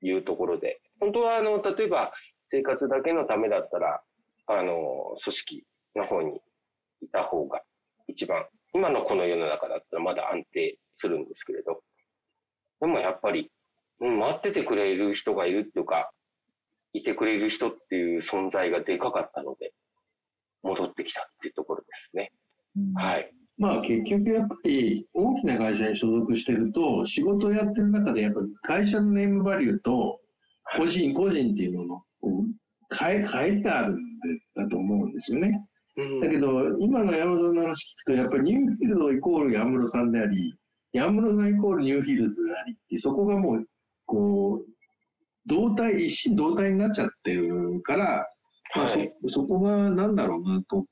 [0.06, 2.12] いうところで、本当はあの、例えば
[2.48, 4.02] 生活だけのためだったら、
[4.46, 5.64] あの、組織
[5.96, 6.40] の方に
[7.02, 7.62] いた方が
[8.08, 11.80] 一番、今のこの世の中だったらまだ安定するんですけれど、
[12.82, 13.50] でもやっぱり、
[14.00, 16.10] うん、待っててくれる人がいるっていうか、
[16.92, 19.72] いてくれる人っていう存在がでかかったので、
[20.62, 22.32] 戻ってきたっていうところですね。
[22.96, 23.32] はい。
[23.56, 30.20] まあ結局やっぱり大きな会社に所属してると仕事をやってる中でやっぱり会社のネームバリューと
[30.76, 34.02] 個人個人っていうののこう帰帰りがあるんで
[34.54, 35.66] だと思うんですよね。
[36.20, 40.54] だけど今の山室さんの話聞くとやっぱりニューフィールドイコール山室さんであり
[40.92, 43.64] 山室さんイコールニューフィールドでありってそこがもう
[44.04, 44.76] こう
[45.46, 48.26] 同体一心同体になっちゃってるから、
[48.74, 49.12] まあそはい。
[49.28, 50.84] そこがなんだろうなと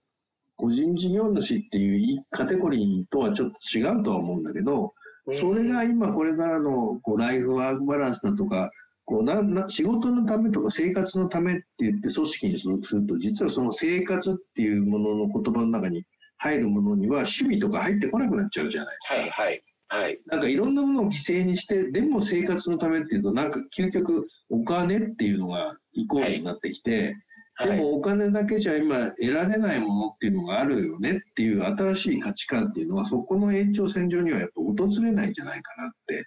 [0.56, 4.94] 個人事業主っていうカテゴリーとはちょっと違うとは思うんだけど、
[5.32, 8.70] それが今これからのこうライフワークバランスだとか、
[9.04, 16.04] こうなな仕事のためとか生活のためって言って組織に所属すると、実はその生活っていうものの言葉の中に
[16.38, 19.14] 入るものには趣味とか入ってこなくなっちゃうじゃないですか。
[19.14, 20.20] はい、はい、はい。
[20.26, 27.14] なんかいろんなものを犠牲にして、でも生活のためっていうと、なんか究極お金っていうのがイコールになってきて、
[27.56, 36.24] はい、でもお金だけじゃ今得られないものっていうのがあるよねっていう新しい価値観っていうのはそこの延長線上にはやっぱ訪れないんじゃないかなって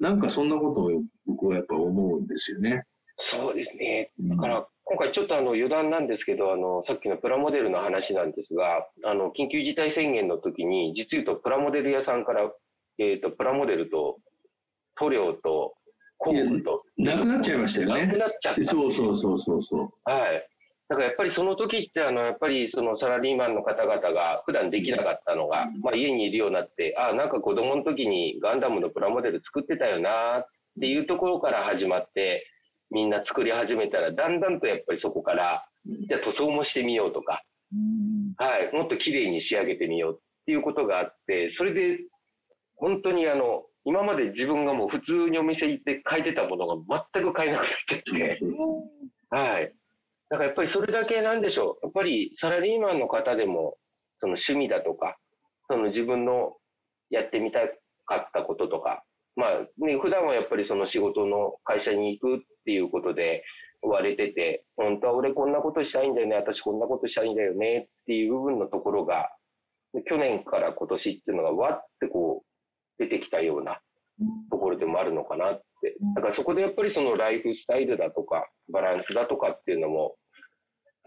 [0.00, 0.90] なんかそんなことを
[1.26, 2.84] 僕はやっぱ思うんですよね。
[3.18, 4.12] そうですね。
[4.20, 12.50] だから、今回ちょっとあの余談なんですけど、あの、さっきのプラモデルの話なんですが、あの、緊急事態宣言の時に、実言うとプラモデル屋さんから、
[12.98, 14.18] えっ、と、プラモデルと
[14.94, 15.74] 塗料と
[16.16, 18.06] 工具と、なくなっちゃいましたよね。
[18.06, 18.62] なくなっちゃった。
[18.62, 19.90] そうそうそうそうそう。
[20.04, 20.48] はい。
[20.88, 30.46] だからやっぱりその時って、あの、やっぱりそのサラリーマンの方々が普段できなかったのが、まあ家にいるようになって、あなんか子供の時にガンダムのプラモデル作ってたよなっ
[30.80, 32.46] ていうところから始まって、
[32.90, 35.66] みんな作り始めたら、だんだんとやっぱりそこから、
[36.08, 37.42] じゃあ塗装もしてみようとか、
[38.38, 41.98] はい、もっと綺麗に仕上げてみようっていうことがあって、それで、
[42.76, 48.40] 本当にあの、今まで自分がもう普通にお店行って買えてたものが全く買えなくなっちゃって、
[49.30, 49.72] はい。
[50.30, 51.86] だからやっぱりそれだけなんでしょう。
[51.86, 53.76] やっぱりサラリーマンの方でも、
[54.20, 55.16] その趣味だとか、
[55.70, 56.56] その自分の
[57.10, 57.60] やってみた
[58.06, 59.04] かったこととか、
[59.36, 63.44] まあね、普段はやっぱりその仕事の会社に行くっていうことで
[63.82, 69.30] 追われてて、本当は俺こんなことしたいんだよね、私こんなことしたいんだよねっていう部分のところが、
[70.06, 73.80] 去年から今年っていうのがわってこう出てきたような
[74.50, 75.96] ところでもあるのかなって。
[76.16, 80.16] だからそこでやっぱりそのライフスタイルだとか、バランスだとかっていうのも、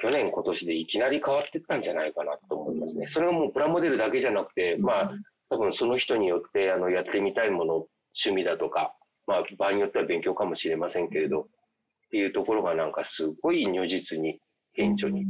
[0.02, 3.08] 去年今年でいきなり変わってったんじゃないかなと思いますね。
[3.08, 5.12] それはもうプラモデルだけじゃなくて、まあ、
[5.50, 7.74] 多分その人によってあのやってみたいもの、
[8.26, 8.96] 趣味だとか、
[9.28, 11.46] まあ場合によっては勉強かもしれませんけれど、っ
[12.10, 14.40] ていうところがなんかすごい如実に、
[14.74, 15.26] 顕著にっ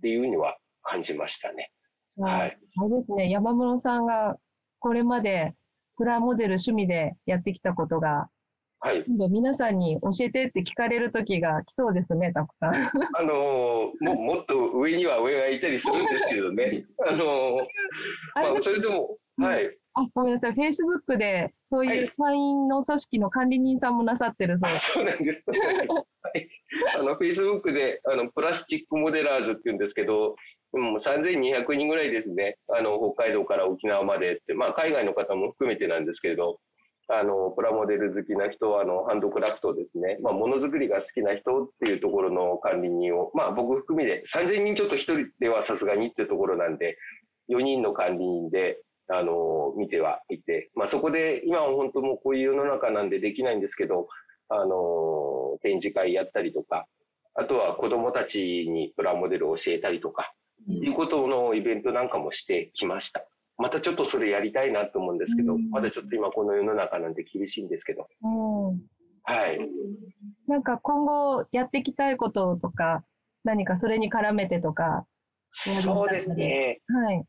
[0.00, 1.70] ていうには感じましたね。
[2.16, 2.58] はい。
[2.78, 4.36] あれですね、山室さんが
[4.78, 5.54] これまで
[5.96, 8.28] プラモデル趣味でやってきたことが、
[8.80, 9.04] はい。
[9.06, 12.74] 皆さんに教えてって聞かれる時が来そうですね、たくさん。
[12.74, 16.84] あのーも、もっと上には上がいたりするんですけどね。
[17.06, 17.58] あのー
[18.34, 19.76] まあ、それでも、はい。
[19.94, 20.52] あ、ごめんなさい。
[20.52, 24.92] Facebook でそういう会員の組織の管理人さんもなさってるそうです。
[24.92, 25.50] そうなんです。
[25.50, 25.56] は
[26.34, 26.48] い。
[26.98, 30.36] あの、Facebook で、あの、プラスチックモデラーズって言うんですけど、
[30.72, 32.58] もう3200人ぐらいですね。
[32.68, 36.60] あの、北海道から沖縄までって、まあ、海外の方も含めてなんですけれど、
[37.08, 40.18] あの、プラモデル好きな人、あの、ハンドクラフトですね。
[40.22, 46.98] まあ、ものづくりが好きな人っていうところの管理人を、まあ、僕含みで、3000人ちょっと1人ではさすがにっていうところなんで、
[47.48, 54.08] 4人の管理人で、あの、見てはいて、まあ、そこで、今は本当もうこういう世の中なんでできないんですけど、
[54.48, 56.86] あの、展示会やったりとか、
[57.34, 60.32] あとは子供たちにプラモデルを教えたりとか、
[60.68, 63.24] いうことのイベントなんかもしてきました。
[63.58, 68.80] またちょっとそれやりたいなと思うんですけど、うんまだちょっと今この世の中なんで厳しいんですけど、うん。
[69.22, 69.58] はい。
[70.46, 73.04] なんか今後やっていきたいこととか、
[73.44, 75.06] 何かそれに絡めてとか。
[75.52, 76.80] そうですね。
[76.88, 77.24] はい。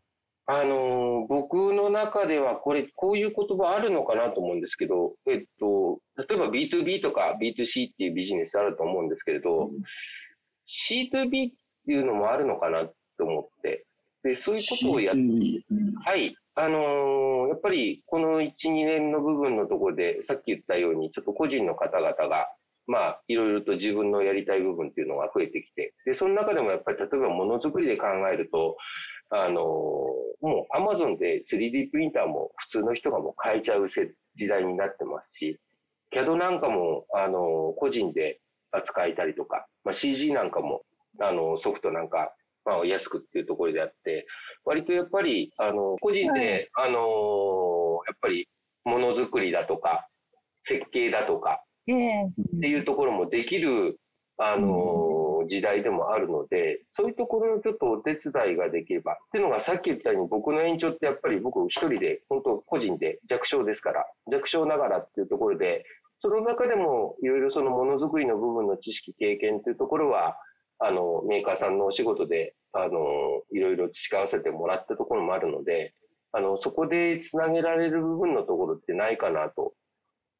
[0.49, 9.71] あのー僕の中ではこれ、こういう言葉あるのかなと思うんですけど、えっと、例えば B2B とか B2C っていうビジネスあると思うんですけれど、
[10.67, 11.53] C2B っ
[11.85, 12.93] ていうのもあるのかなと
[13.25, 13.86] 思って、
[14.27, 15.61] で、そういうことをやっ C2B
[16.03, 16.35] はい。
[16.55, 22.47] あのーやっぱりこの1、2年の部分のところで、さっき言ったように、ちょっと個人の方々が、
[22.87, 28.77] まあ、いろいろと自分のやりたい部分っていうのが増えてきて、で、その中でもやっぱり、例えばものづくりで考えると、
[29.29, 29.63] あのー
[30.39, 35.59] もう Amazon で 3D プリンターも普通の人がもう買えちゃうせ時代になってますし、
[36.11, 38.39] CAD なんかも、あのー個人で
[38.71, 40.83] 扱えたりとか、まあ、CG なんかも、
[41.19, 42.33] あのソフトなんか、
[42.67, 44.27] まあ、安くっていうところであって、
[44.65, 47.77] 割とやっぱり、あの、個人で、あのー
[48.07, 48.47] やっぱり、
[48.83, 50.07] ものづくりだとか、
[50.63, 53.97] 設計だとかええっていうところもできる、
[54.37, 59.13] あのー時代でもあるので、そういうところのちょっとお手伝いができれば。
[59.13, 65.85] っていうのがさっき言ったように、僕の延長ってやっぱり僕一人で、本当個人で弱小ですから、弱小ながらっていうところで、
[66.19, 70.37] その中でもいろいろそのものづくりの部分の知識、経験っていうところは、
[70.79, 75.93] あの、メーカーさんのお仕事で、あの、いろいろ培わせてもらったところもあるので、
[76.31, 79.73] あの、そこでつなげられる部分のところってないかなと。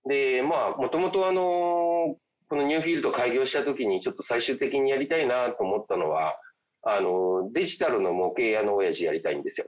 [0.07, 2.17] で、まあ、もともとあの、
[2.49, 6.39] このニューフィールド開業した時にちょっと最終的にやりたいなと思ったのは、
[6.83, 9.67] あの、デジタルの模型屋の親父やりたいんですよ。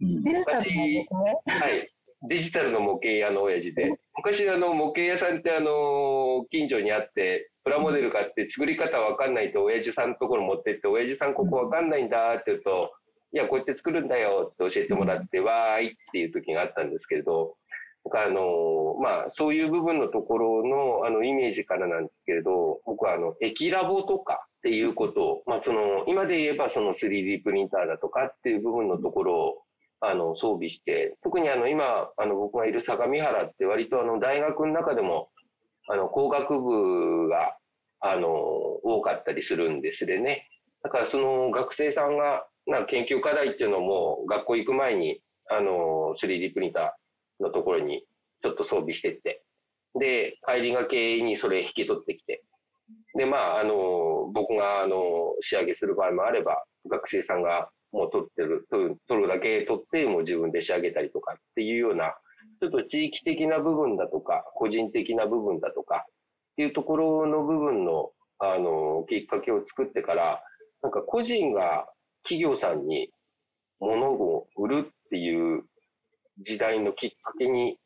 [0.00, 1.36] うんデジタルなんですね。
[1.46, 1.92] はい。
[2.28, 3.98] デジタルの模型屋の親父で。
[4.16, 12.92] 昔あの、模型屋さんってあの、近所にあって、プラモデル買って作り方わかんないと親父さんのところ持ってって、親父さんここわかんないんだって言うと、
[13.32, 17.56] いや、こうやって作るんだよって教えてもらって、わーいっていう時があったんですけれど、
[18.10, 29.62] あの、まあ、そういう部分のところの、あの、イメージからなんですけれど、僕はあの、駅ラボとかっていうことを、まあ、その、今で言えばその 3D プリンターだとかっていう部分のところを、
[30.00, 35.30] あの、装備して、特にあの、今、あの、僕がいる相模原って割とあの、大学の中でも、
[35.88, 37.56] あの、工学部が
[38.04, 40.48] あの、多かったりするんですでね。
[40.82, 48.04] だからその学生さんが、な研究課題っていうのも学校行く前に、あの、3D プリンターのところに
[48.42, 49.42] ちょっと装備してって、
[49.98, 52.42] で、帰りがけにそれ引き取ってきて、
[53.16, 62.16] で、まあ、あの、僕が、あの、仕上げする場合もあれば、学生さんがもう取ってる、取る取るだけ取って、もう自分で仕上げたりとかっていうような、
[62.62, 70.44] ちょっと地域的な部分だとか、個人的な部分だとか、っていうところの部分の、あの、きっかけを作ってから、
[70.80, 71.88] なんか個人が
[72.22, 73.10] 企業さんに
[73.80, 75.64] 物を売るっていう
[76.38, 77.78] 時代のきっかけに、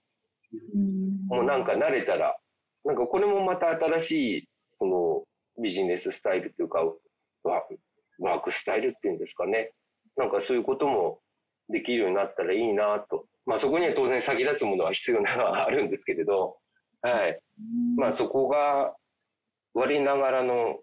[1.27, 2.37] もうなんか慣れたら、
[2.85, 4.11] なんかこれもまた新し
[4.41, 5.23] い、その
[5.63, 6.85] ビジネススタイルというか、
[7.45, 9.73] ワークスタイルっていうんですかね。
[10.19, 11.21] なんかそういうことも
[11.69, 13.27] できるようになったらいいなと。
[13.45, 16.57] まあそこには当然先立つものは必要なのはあるんですけれど、
[17.03, 17.41] はい。
[17.97, 18.95] まあそこが
[19.75, 20.79] 我ながらの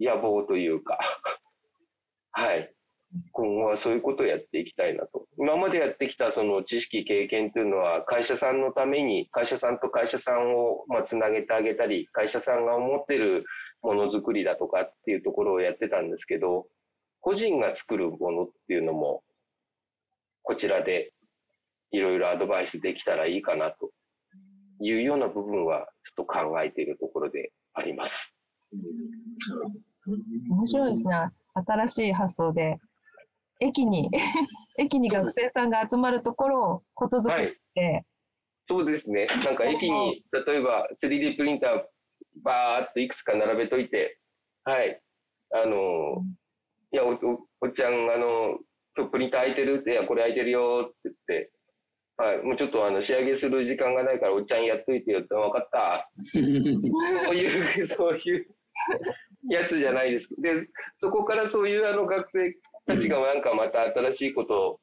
[0.00, 0.98] 野望というか、
[2.32, 2.72] はい。
[3.32, 5.26] 今後はそういうことをやっていきたいなと。
[5.38, 13.44] 今までやってきたその知識、経験というのは会社さんのために、会社さんと会社さんをまあつなげてあげたり、会社さんが思ってる
[13.82, 16.66] ものづくりだとかっていうところをやってたんですけど、
[17.20, 19.22] 個人が作るものっていうのも、
[20.46, 21.12] こちらで
[21.90, 23.90] いろいろアドバイスできたらいいかなと
[24.80, 28.36] いうような部分はちょっと考えているところであります。
[30.48, 31.16] 面白いですね。
[31.66, 32.78] 新しい発想で。
[33.58, 34.08] 駅に、
[34.78, 38.04] 駅に学生さんが集まるところをことづくって、はい、
[38.68, 39.26] そうですね。
[39.44, 41.84] なんか駅に、例えば 3D プリンター
[42.42, 44.20] バーっといくつか並べといて、
[44.62, 45.00] はい。
[45.52, 46.22] あの、
[46.92, 47.18] いや、お、
[47.62, 48.58] おっちゃん、あの、
[48.96, 51.50] 今日プリンター空いてるって、いや、これ空いてるよって言って、
[52.16, 56.10] はい、もうちょっとあの仕上げする時間がないから、おっちゃんやっといてよって、分かった。
[56.32, 58.46] そういう、そういう
[59.50, 60.28] やつじゃないです。
[60.40, 60.66] で、
[61.00, 62.54] そこからそういうあの学生
[62.86, 64.80] たちがなんかまた新しいことを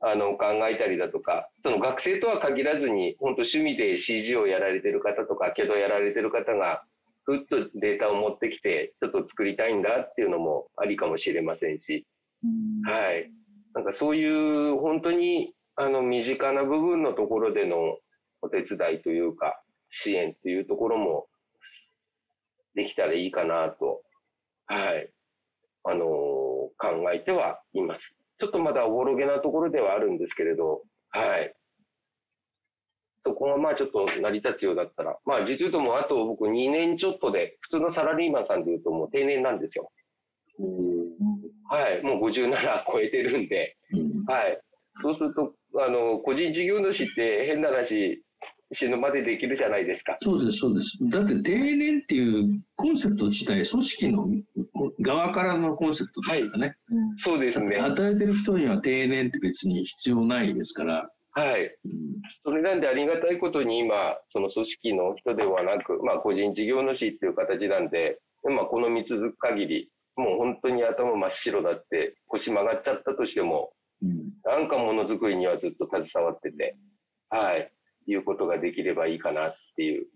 [0.00, 6.82] あの考えたりだとか、その学生とは限らずに、本当趣味で CG をやられてる方とか、けどやられてる方が、
[7.22, 12.04] ふっとデータを持ってきて、ちょっと作りたいんだっていうのもありかもしれませんし、
[12.84, 13.30] はい。
[13.74, 14.24] なんかそうい
[14.70, 17.98] う本当にあの身近な部分のところでの
[18.40, 21.26] お手伝いというか、支援というところも
[22.74, 24.02] できたらいいかなと、
[24.66, 25.10] はい。
[25.84, 28.14] あのー、考えてはいます。
[28.38, 31.54] ちょっとまだおぼろげなところではあるんですけれど、はい。
[33.24, 39.90] そこがまあちょっと成り立つようだったら、まあ実言うともあと僕2年ちょっとで、普通のサラリーマンさんで言うともう定年なんですよ。
[41.68, 43.76] はい、もう57超えてるんで、
[44.26, 44.60] はい。
[45.00, 48.22] そうすると、あの、個人事業主って変な話、
[48.72, 50.16] 死ぬまでできるじゃないですか。
[50.20, 50.98] そうです、そうです。
[51.02, 54.28] だって定年っていうコンセプト自体、組織の
[55.00, 56.66] 側からのコンセプトですからね。
[56.66, 56.76] はい、
[57.18, 57.76] そうですね。
[57.76, 61.10] 働いてる人には定年って別に必要ないですから。
[61.36, 61.76] はい。
[62.44, 73.72] それなんでありがたいことに今、その組織の人ではなく、まあ個人事業主っていう形なんで、まあこの見続く限り、もう本当に頭真っ白だって腰曲がっちゃったとしても、
[74.02, 76.76] うん、なんかものづくりにはずっと携わってて、
[77.30, 77.70] はい。
[78.06, 80.06] いうことができればいいかなっていう。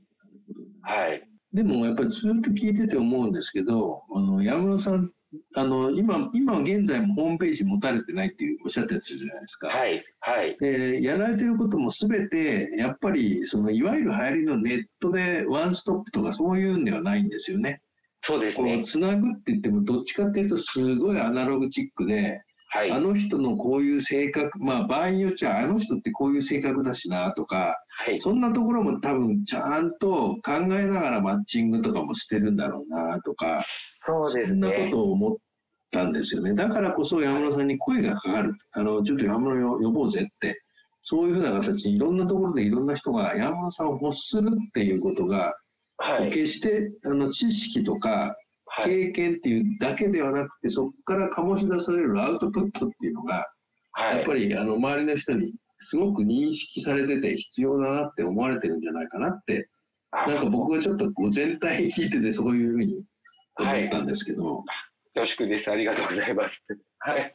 [0.82, 1.22] はい。
[1.52, 5.10] でもやっぱりずっと聞いてて思うんですけど、あの、山室さん、
[5.56, 9.68] あの、今、今現在もホームページ持たれてないっていうおっしゃったやつじゃないですか。
[9.68, 10.04] はい。
[10.20, 10.56] はい。
[10.58, 17.82] で、やられてることもすべて、やっぱり、その、いわゆる流行りのネットでワンストップとかそういうんではないんですよね。
[18.22, 18.82] そうですね。
[18.84, 34.68] つなぐって言っても、どっちかっていうと、すごいアナログチックで、はい、あの人のこういう性格、まあ場合によっちゃあの人ってこういう性格だしなとか、はい、そんなところも多分ちゃんと考えながらマッチングとかもしてるんだろうなとか、そうですね。
[34.68, 35.36] そんなことを思っ
[35.90, 36.52] たんですよね。
[36.52, 38.52] だからこそ山村さんに声がかかる。
[38.72, 40.60] あの、ちょっと山村呼ぼうぜって。
[41.00, 45.54] そういうふうな形にいろんなところでいろんな人が山村さんを欲するっていうことが、
[45.98, 48.34] はい、決してあの知識とか
[48.84, 53.46] 経験っていうだけではなくて、そこから醸し出されるアウトプットっていうのが、
[53.92, 59.68] はい、やっぱりあの周りの人にすごく認識されてて必要だなって思われてるんじゃないかなって、
[60.12, 63.04] なんか僕はちょっとこう全体聞いててそういうふうに
[63.58, 64.56] 思ったんですけど。
[64.56, 65.70] はい、恐縮です。
[65.70, 66.62] ありがとうございます。
[67.00, 67.34] はい。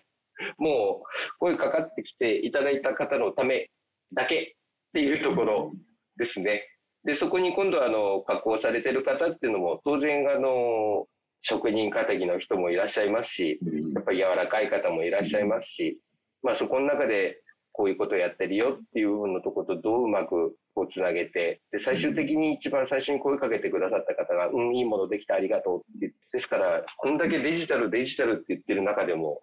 [0.58, 3.70] もう声かかってきていただいた方のため
[4.14, 4.56] だけ
[4.90, 5.74] っていうところ
[6.18, 6.68] ですね。
[7.06, 11.08] で、そこに今度あの、加工されてる方っていうのも当然あの、
[11.42, 13.60] 職人敵の人もいらっしゃいますし、
[13.94, 16.00] やっぱり柔らかい方もいらっしゃいますし、
[16.42, 17.40] まあそこの中で、
[17.74, 29.42] こういうことやってるよっていう部分のところとどううまくこうつなげて、で、最終的に一番最初に声かけてくださった方が、うん、いいものできてありがとうって言って、ですから、こんだけデジタル、デジタルって言ってる中でも、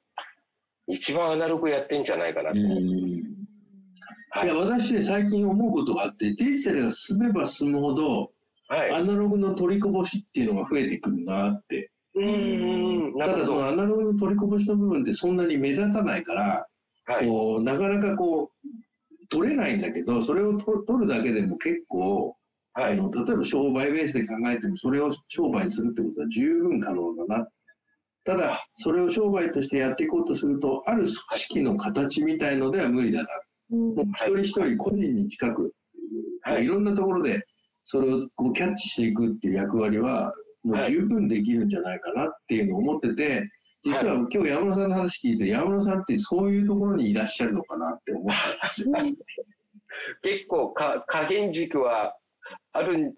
[0.87, 2.57] 一番アナログやってんじゃないかなと。
[4.31, 8.31] はいや、私ね、最近思うことがあって、デジタルが進めば進むほど、
[8.69, 8.91] はい。
[8.93, 11.91] アナログの取りこぼしっていうのが増えてくるなって。
[12.15, 13.57] うーん、なただ、そ。
[13.57, 16.67] のアナログの取りこぼしの部分ってそんなに目立たないから、
[17.07, 17.27] はい。
[17.27, 22.37] こうなかなかこう、取れないんだけど、それを取取るだけでも結構、
[22.75, 22.93] はい。
[22.93, 27.49] あの例えば商売ベースで考えても、それを商売にするってことは十分可能だな。
[28.23, 33.29] ただ、それを商売としてやっていこうとすると、ある組織の形みたいのでは無理だな。
[33.29, 35.73] うんもう一人一人個人に近く、
[36.43, 36.64] はい。
[36.64, 37.45] い、ろんなところで
[37.85, 43.49] それをこうキャッチしていくっていう役割は、もう十分できるんじゃないかなっていうのを思ってて、
[43.83, 48.89] 実は今日山村さんの話聞いて、山村さんってそういうところにいらっしゃるのかなって思ったんですよ。
[50.23, 52.14] 結構か加減軸は
[52.73, 53.14] あるっ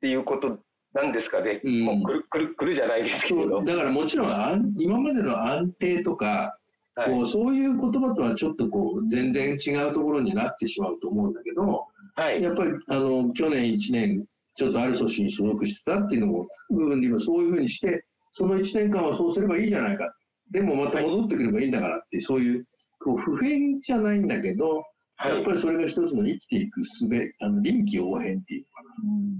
[0.00, 0.58] ていうこと
[0.94, 1.60] なんですかね。
[1.62, 1.84] うん。
[1.84, 3.62] もうくるくるくるじゃないですけれど。
[3.62, 6.58] だからもちろんあん今までの安定とか、
[6.94, 12.42] はいこうそういう言葉とはちょっとこう全然違うところになってしまうと思うんだけど、はい。
[12.42, 14.24] やっぱりあの去年1年
[14.54, 20.14] ちょっとある組織に所属してたっていうのも部分で今そういうふうにしてその1年間はそうすればいいじゃないか
[20.50, 22.66] でもまた戻ってくればいいんだからっていうそういう
[23.02, 24.82] こう普遍じゃないんだけど、
[25.16, 25.36] はい。
[25.36, 27.08] やっぱりそれが一つの生きていく術
[27.40, 28.66] あの臨機応変っていう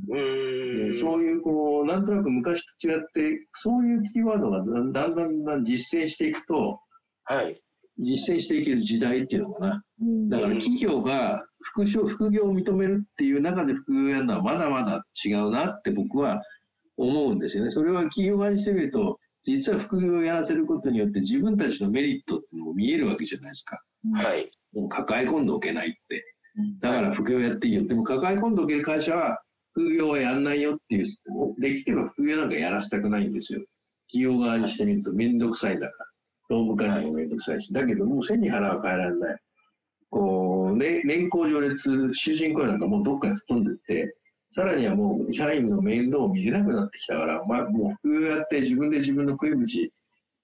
[0.08, 0.92] うーん。
[0.92, 6.80] そういうこうなんとなく昔と違ってそういうキーワードがだんだんだんだん実践していくと
[7.24, 7.60] はい。
[7.98, 16.42] 実践していける時代っていうのかなうんだから企業が副業副業を認めるっていう中で副業をやるのはまだまだ違うなって僕は
[16.96, 17.70] 思うんですよね。
[17.70, 23.80] それは企業側にしてみると、実は副業をやらせることによって自分たちのメリットっていうのも見えるわけじゃないですか。
[24.14, 24.50] はい。
[24.72, 26.24] もう抱え込んでおけないって。
[26.80, 27.86] だから副業やっていいよ。
[27.86, 29.42] でも抱え込んでおける会社は
[29.72, 31.06] 副業はやんないよっていう、
[31.58, 33.60] できれば副業なんかやらせたくないんですよ。
[34.12, 36.11] 企業側にしてみるとめんどくさいんだから。
[36.52, 37.72] 労務管理もめんどくさいし。
[37.72, 39.38] だけどもう背に腹は変えられない。
[40.10, 44.16] こう、ね、年功序列、囚人公なんかもうどっかに吹っ飛んでって、
[44.50, 49.90] さらにはもう社員の面倒を見れなくなってきたから、まあ、もう副業やって自分で自分の食い口、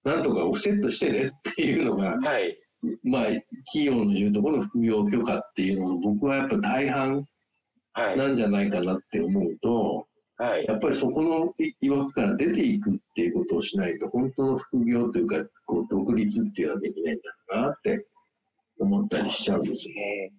[0.05, 2.57] なんとかオフセットしてねっていうのが、はい。
[3.05, 3.25] まあ、
[3.67, 7.27] 企業の言うところの副業許可っていうのを僕はやっぱ大半
[7.93, 8.17] はい。
[8.17, 10.07] なんじゃないかなって思うと、
[10.39, 10.65] はい。
[10.65, 18.07] やっぱりそこのいわくから出ていくっていうことをしないと、本当の副業というか、こう独立っていうのはできないんだろうなって
[18.79, 20.01] 思ったりしちゃうんですよね。
[20.01, 20.33] ね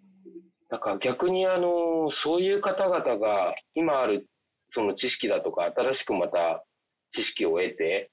[0.69, 4.27] だから逆にあの、そういう方々が今ある
[4.71, 6.63] その知識だとか、新しくまた
[7.11, 8.11] 知識を得て、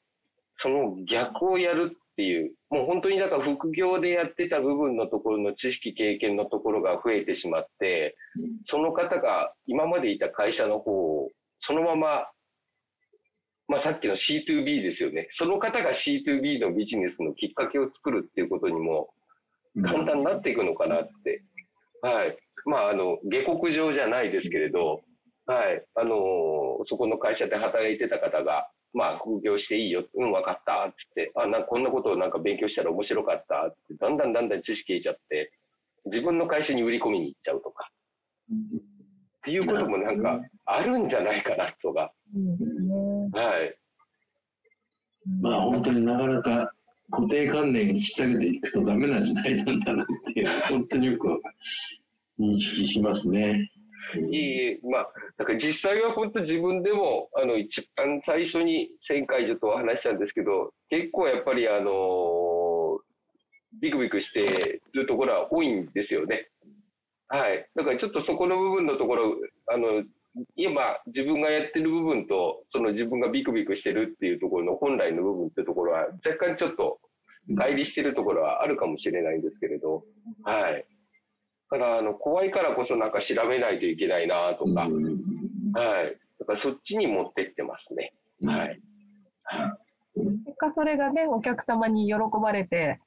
[0.56, 11.30] その逆をやるっていう、もう本当にだから副業でやってた部分のところの知識経験のところが増えてしまって、うんその方が今までいた会社の方を
[11.66, 12.28] そのまま、
[13.68, 15.26] まあさっきの C2B ですよね。
[15.30, 19.10] その方が C2B のビジネスのきっかけを作るっていうことにも
[19.82, 21.42] 簡単になっていくのかなって。
[22.02, 22.38] はい。
[22.66, 25.02] まあ、あの、下克上じゃないですけれど、
[25.46, 25.84] はい。
[25.94, 30.04] あのそこの会社で働いてた方が、まあ、副業していいよ。
[30.14, 30.92] うん、わかった。
[30.96, 33.66] つって、あ、なんこんなことをなんか勉強したら面白かった。
[33.66, 35.52] って、だんだんだんだん知識得ちゃって、
[36.04, 37.90] 自分の会社に売り込みに行っちゃうとか。
[39.46, 42.12] っていうこともなんか、あるんじゃないかな、とか。
[43.32, 43.78] はい。
[45.40, 46.72] まあ本当になかなか
[47.12, 51.28] 固定観念引き下げていくとダメな時代なんだなっていう、本当によく
[52.40, 53.70] 認識しますね。
[53.70, 53.76] うん
[54.32, 63.00] いいえ、まあ、だから実際は本当自分でも、あの、一番最初に前回ちょっとお話ししたんですけど、結構やっぱりあの
[63.80, 66.48] ビクビクしてるところは多いんですよね。
[67.28, 67.68] はい。
[67.74, 69.36] だからちょっとそこの部分のところ、
[69.72, 70.04] あの、
[70.54, 77.00] 今自分がやってる部分と、その自分がビクビクしてるっていうところの本来の部分ってところは、若干ちょっと
[77.50, 80.04] 乖離してるところはあるかもしれないんですけれど、
[80.44, 80.86] はい。
[81.70, 85.04] だから、あの、怖いからこそなんか調べないといけないなとか、うん
[85.74, 86.18] はい。
[86.38, 88.12] だからそっちに持ってってますね。
[88.44, 88.80] はい。
[90.14, 93.00] 結果それがね、お客様に喜ばれて、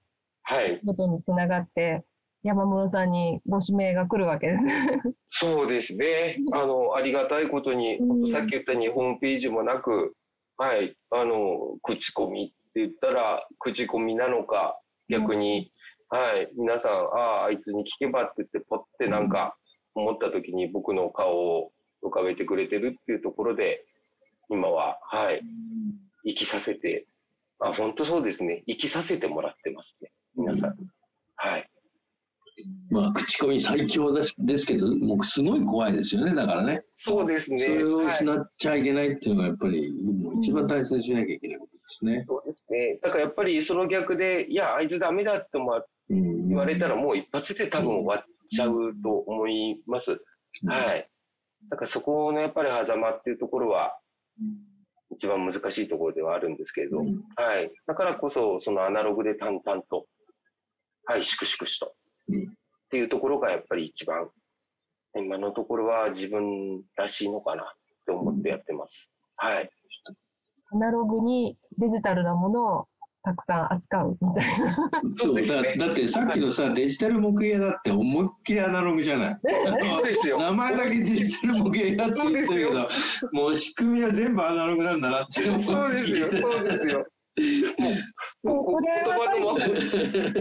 [0.43, 0.81] はい。
[0.85, 2.03] ことにつながって、
[2.43, 4.65] 山室さんにご指名が来るわけです。
[5.29, 6.37] そうですね。
[6.53, 7.99] あの、ありがたいことに、
[8.31, 10.15] さっき言ったようにホームページもなく、
[10.57, 10.97] はい。
[11.11, 14.79] あの、口コミって言ったら、口コミなのか、
[15.09, 15.71] 逆に、
[16.09, 16.49] はい。
[16.57, 19.57] 皆さん、ああ、あいつに聞けばって言って、ポッてなんか
[19.93, 21.71] 思った時に僕の顔を
[22.03, 23.85] 浮かべてくれてるっていうところで、
[24.49, 25.41] 今は、はい。
[26.25, 27.05] 生きさせて、
[27.59, 28.63] あ、本当そうですね。
[28.67, 30.11] 生きさせてもらってますね。
[30.35, 30.75] 皆さん。
[31.35, 31.69] はい。
[32.89, 36.83] まあ、口コミ最強ですですけど、もうすごい怖いですよね、だからね。
[36.97, 37.57] そうですね。
[37.57, 42.25] それをはい失っちゃいけないっていうのが、やっぱり、もう一番大切にしなきゃいけないことですね。
[42.27, 42.99] そうですね。
[43.01, 45.49] だからやっぱりその逆で、いや、あいつダメだって
[46.09, 50.11] 言われたらもう一発で多分終わっちゃうと思います。
[50.65, 51.09] はい。
[51.69, 53.99] だからそこのやっぱり狭間っていうところは、
[55.11, 57.71] 一番難しいところではあるんですけれど、うんはい。
[57.85, 60.05] だからこそ、そのアナログで淡々と、
[61.05, 64.29] はい、粛々と、うんっていうところがやっぱり一番、
[65.15, 67.65] 今のところは自分らしいのかなっ
[68.05, 69.09] て思ってやってます。
[69.35, 69.69] はい。
[70.71, 72.87] アナログにデジタルなものを
[73.23, 74.91] たくさん扱うみたいな。
[75.17, 79.37] そうだだってさっきのさ、デジタル模型屋だって思いっきりアナログじゃない？
[79.41, 80.37] そうですよ。
[80.37, 82.87] 名前だけデジタル模型屋って言ってるけど、
[83.33, 87.05] もう仕組みは全部アナログなんだなって思ってそうですよ、そうですよ。
[88.43, 89.67] もう、これ言葉の魔法、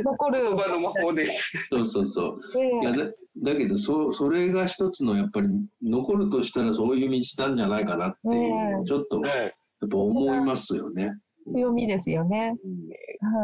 [0.02, 0.42] 残る。
[0.42, 1.52] 言葉の魔法です。
[1.70, 2.38] そうそうそう。
[2.58, 5.48] ええいやだだけどそ、それが一つのやっぱり
[5.82, 9.46] 残るとしたらそういう道なんじゃないかなっていう、うんちょっとやはい。
[9.46, 11.12] っぱ思いますよね。
[11.46, 12.54] 強みですよね。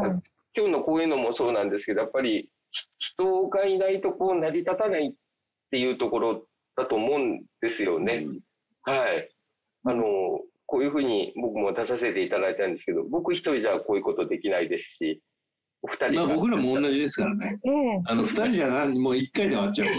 [0.01, 0.11] はい。
[0.57, 2.85] 今日のこういうのもそうなんですけど、やっぱりひ
[3.15, 5.13] 人がいないとこう成り立たないっ
[5.71, 6.45] ていうところ
[6.75, 8.25] だと思うんですよね。
[8.83, 9.29] はい。
[9.85, 10.03] あの、
[10.65, 15.21] こういうふうに僕も出させていただいたんですけど、僕一人じゃこういうことできないですし、
[15.85, 17.59] お二人まあが僕らも同じですからね。
[17.63, 19.89] ええあの二人じゃ何もう一回で終わっちゃう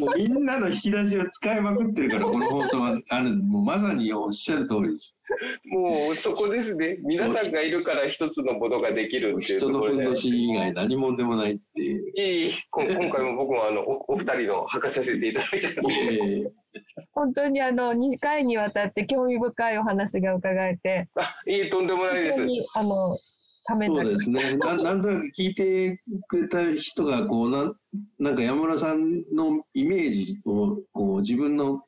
[0.00, 5.16] もうみんなの引き出しを使いまくってるから、この放送は、あのもうまさにおっしゃる通りです。
[5.66, 6.98] もうそこですね。
[7.02, 10.04] 皆さんがいるから一つのものができるっていう人のところで。
[10.04, 12.12] ふんどし以外何もでもないっていう。
[12.16, 15.92] いえい今回も僕もあのおお二人の吐かさせていただいちゃったんで。
[15.94, 16.52] ええ
[17.12, 22.78] 本当にあの2回にわたって興味深いお話が伺えて、あ、いえ、とんでもない本当にです。
[22.78, 22.88] あの
[23.68, 24.56] ためにそうですね。
[24.56, 27.74] ななんとなく聞いてくれた人が、こう、なん
[28.18, 31.82] なんか山村さんのイメージを、こう、自分の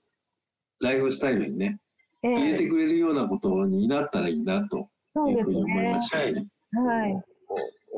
[0.81, 1.79] ライフスタイルにね、
[2.23, 4.91] ええ入れてくれるようなことになったらいいな、と
[5.29, 6.03] いうふうに思いねま。
[6.03, 6.47] したね。
[6.73, 7.23] はい。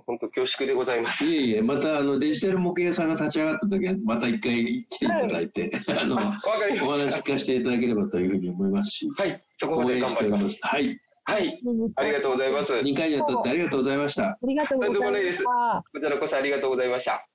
[0.06, 1.24] 本当恐縮でございます。
[1.24, 5.70] いえいえ、またあのデジタル模型屋さんが立ち上がった時は、また一回来ていただいて、
[6.00, 9.22] あの、お話聞かせていただければというふうに思いますし、た。
[9.22, 10.38] はい、そこまで応援頑張りま。
[10.38, 10.60] しておりますす。
[10.62, 11.00] はい。
[11.24, 11.60] はい、
[11.96, 12.72] ありがとうございます。
[12.72, 14.24] 2回にわたってありがとうございました。
[14.30, 15.84] ありがとうございました。
[15.92, 17.26] こちらこそありがとうございました。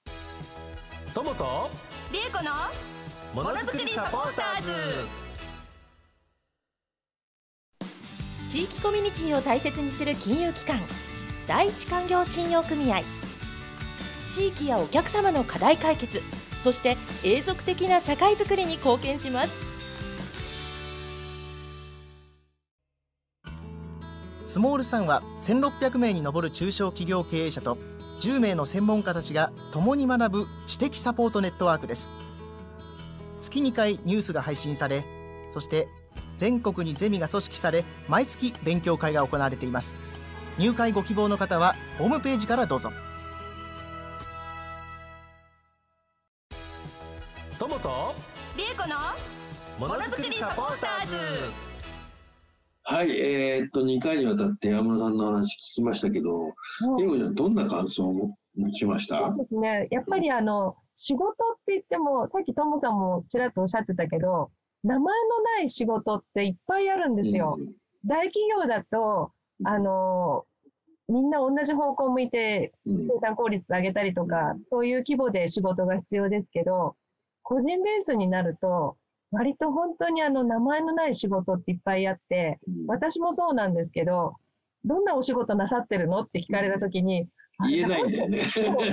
[1.14, 1.70] トモと
[2.12, 2.51] リエコの
[3.34, 4.72] ものづくりサポーターズ
[8.47, 10.80] 地域コミュニティを大切にする金融機関
[11.48, 13.02] 第一勧業信用組合。
[14.30, 16.22] 地域やお客様の課題解決
[16.64, 19.56] そして永続的な社会づくりに貢献します。
[24.45, 27.78] スモールさんは1600名に上る中小企業経営者と
[28.22, 32.10] 10名の専門家たちが共に学ぶ知的サポートネットワークです。
[33.39, 35.06] 月2回ニュースが配信され
[35.52, 35.88] そして
[36.38, 39.98] 全国にゼミが組織され毎月勉強会が行われています。
[40.60, 42.91] 入会ご希望の方はホームページからどうぞ。
[47.60, 48.16] トモと
[48.55, 48.95] リエコの
[49.80, 51.16] ものづくりサポーターズ。
[52.84, 56.53] はい、えーっと、2回にわたって山村さんの話聞きましたけど、も
[56.97, 58.14] うりょうちゃん、どんな感想を
[58.55, 59.30] 持ちました？
[59.30, 59.88] そうですね。
[59.91, 61.34] やっぱりあの、仕事っ
[61.66, 64.51] て言っても、さっきトモさんもちらっとおっしゃってたけど、
[64.84, 67.60] 名前のない仕事っていっぱいあるんですよ。
[68.05, 69.32] 大企業だと、
[69.64, 70.45] あの、
[71.08, 76.95] みんな同じ方向向いてうん生産効率上げたりとか、そういう規模で仕事が必要ですけど、
[77.43, 78.97] 個人ベースになると、
[79.32, 84.36] 割と本当にあの名前のない仕事っていっぱいあって、私もそうなんですけど、
[84.86, 87.28] どんなお仕事なさってるのって聞かれたときに、
[87.70, 88.43] 言えないんだよね。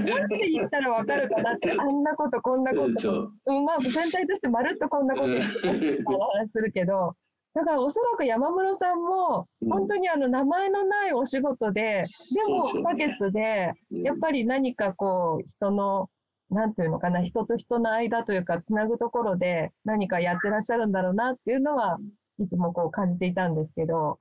[0.06, 3.32] なんて言ったらわかるかなって、あんなこと、こんなこと、そう。
[3.46, 7.14] うん、まあ全体としてまるっとこんなことするけど、
[7.54, 9.68] だからおそらく山室さんも、うん。
[9.70, 16.10] 本当にあの名前のないお仕事で、でも不可欠で、やっぱり何かこう、人の、
[16.50, 21.98] なんていうのかな、人と人の間というか、つなぐところで何かやってらっしゃるんだろうなっていうのは、
[22.40, 24.18] いつもこう感じていたんですけど、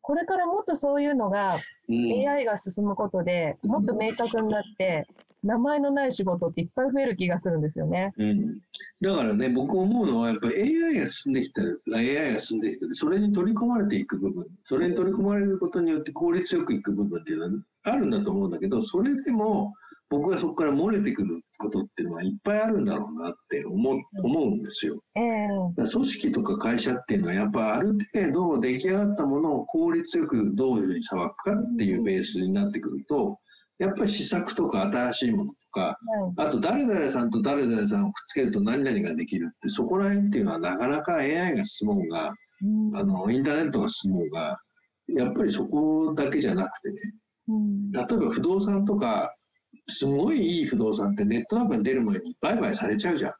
[0.00, 1.58] これからもっとそういうのが、
[1.88, 2.28] うん。
[2.28, 5.08] AI が進むことでもっと明確になって、
[5.42, 8.12] 名前のない仕事っていっぱい増える気がするんですよね。
[8.18, 8.58] うん、
[9.00, 19.72] だからね、僕思うのは、やっぱり AI が進んできたら、AI が進んできて、それに取り込まれていく部分、それに取り込まれることによって効率よくいく部分っていうのはあるんだと思うんだけど、それでも、
[20.10, 25.02] 僕はそこから漏れてくることっていうのはいっぱいあるんだろうなって思う思うんですよ。
[25.14, 33.38] ええだから組織とか会社っていうのは、やっぱある程度出来上がったものを効率よくどういうふうにさばくかっていうベースになってくると、
[33.78, 36.48] やっぱり試作とか新しいものとか、はい。
[36.48, 44.58] あと誰々さんと誰々さんをくっつけると何々ができるって、そこら辺っていうのはなかなか AI が進もうが、うんあの、インターネットが進もうが、
[45.08, 46.96] やっぱりそこだけじゃなくてね、
[47.48, 49.34] うん例えば不動産とか、
[49.88, 53.32] すごいいい不動産ってネットなんかに出る前に売買されちゃうじゃん。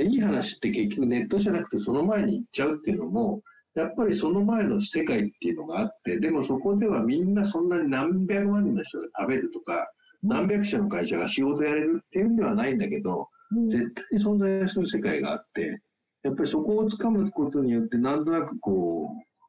[0.00, 3.42] いい話って結局ネットじゃなくてその前に行っちゃうっていうのも、
[3.74, 9.90] やっぱりその前の世界っていうのがあって、でもそこではみんなそんなに何百万人の人が食べるとか、
[10.22, 15.80] 何百社の会社が仕事やれるっていうんではないんだけど、うん絶対に存在する世界があって、
[16.22, 19.40] やっぱりそこをつかむことによって、なんとなくこう、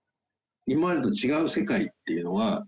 [0.67, 2.65] 今までと違う世界っていうのは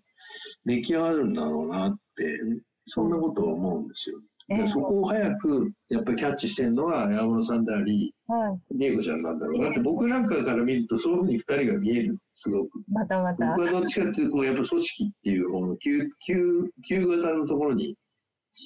[0.66, 2.40] 出来上がるんだろうなって、
[2.86, 4.20] そんなことを思うんですよ。
[4.20, 8.78] ええでそこを早くやっぱりキャッチしてるのは山室さんであり、はい。
[8.78, 12.82] リエコちゃんなんだろうなって、僕なんかから見るとそういうふうに二人が見える、すごく。
[12.90, 13.46] またまた。
[13.46, 17.98] 僕はどっちかっていうと、こう、やっぱ組織っていう方の旧、旧、旧型のところに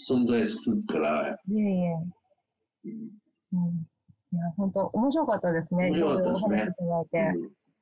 [0.10, 1.94] 存在するから、いえいえ。
[2.86, 3.22] うん
[3.54, 3.88] うん。
[4.34, 5.90] いや、本当面白かったですね。
[5.90, 6.58] 面白かったですね。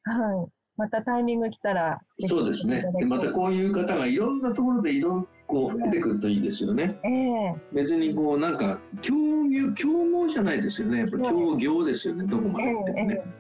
[0.04, 0.52] はい。
[0.78, 2.00] またタイミング来たら。
[2.28, 2.84] そうですね。
[2.98, 7.00] で、またこういう方がいろんなところでいろん、こう、増えてくるといいですよね。
[7.04, 9.16] ええ別にこう、なんか、競
[9.50, 11.00] 業、競合じゃないですよね。
[11.00, 13.16] やっぱ競業ですよね、どこまええで行ってもね。
[13.16, 13.40] ええ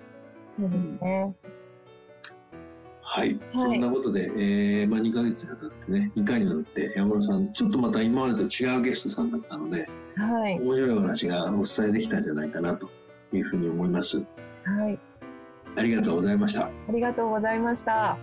[0.60, 1.36] そうですね。
[3.02, 10.60] はい、そんなことで、えーまあ、2ヶ月にわたってね、2回にわたって山室さん、ちょっとまた今までと違うゲストさんだったので、はい。
[10.60, 12.90] 面白いお話がお伝えできたんじゃないかなと
[13.34, 14.18] いうふうに思います。
[14.64, 15.00] はい。
[15.78, 16.66] ありがとうございました。
[16.66, 18.18] ありがとうございました。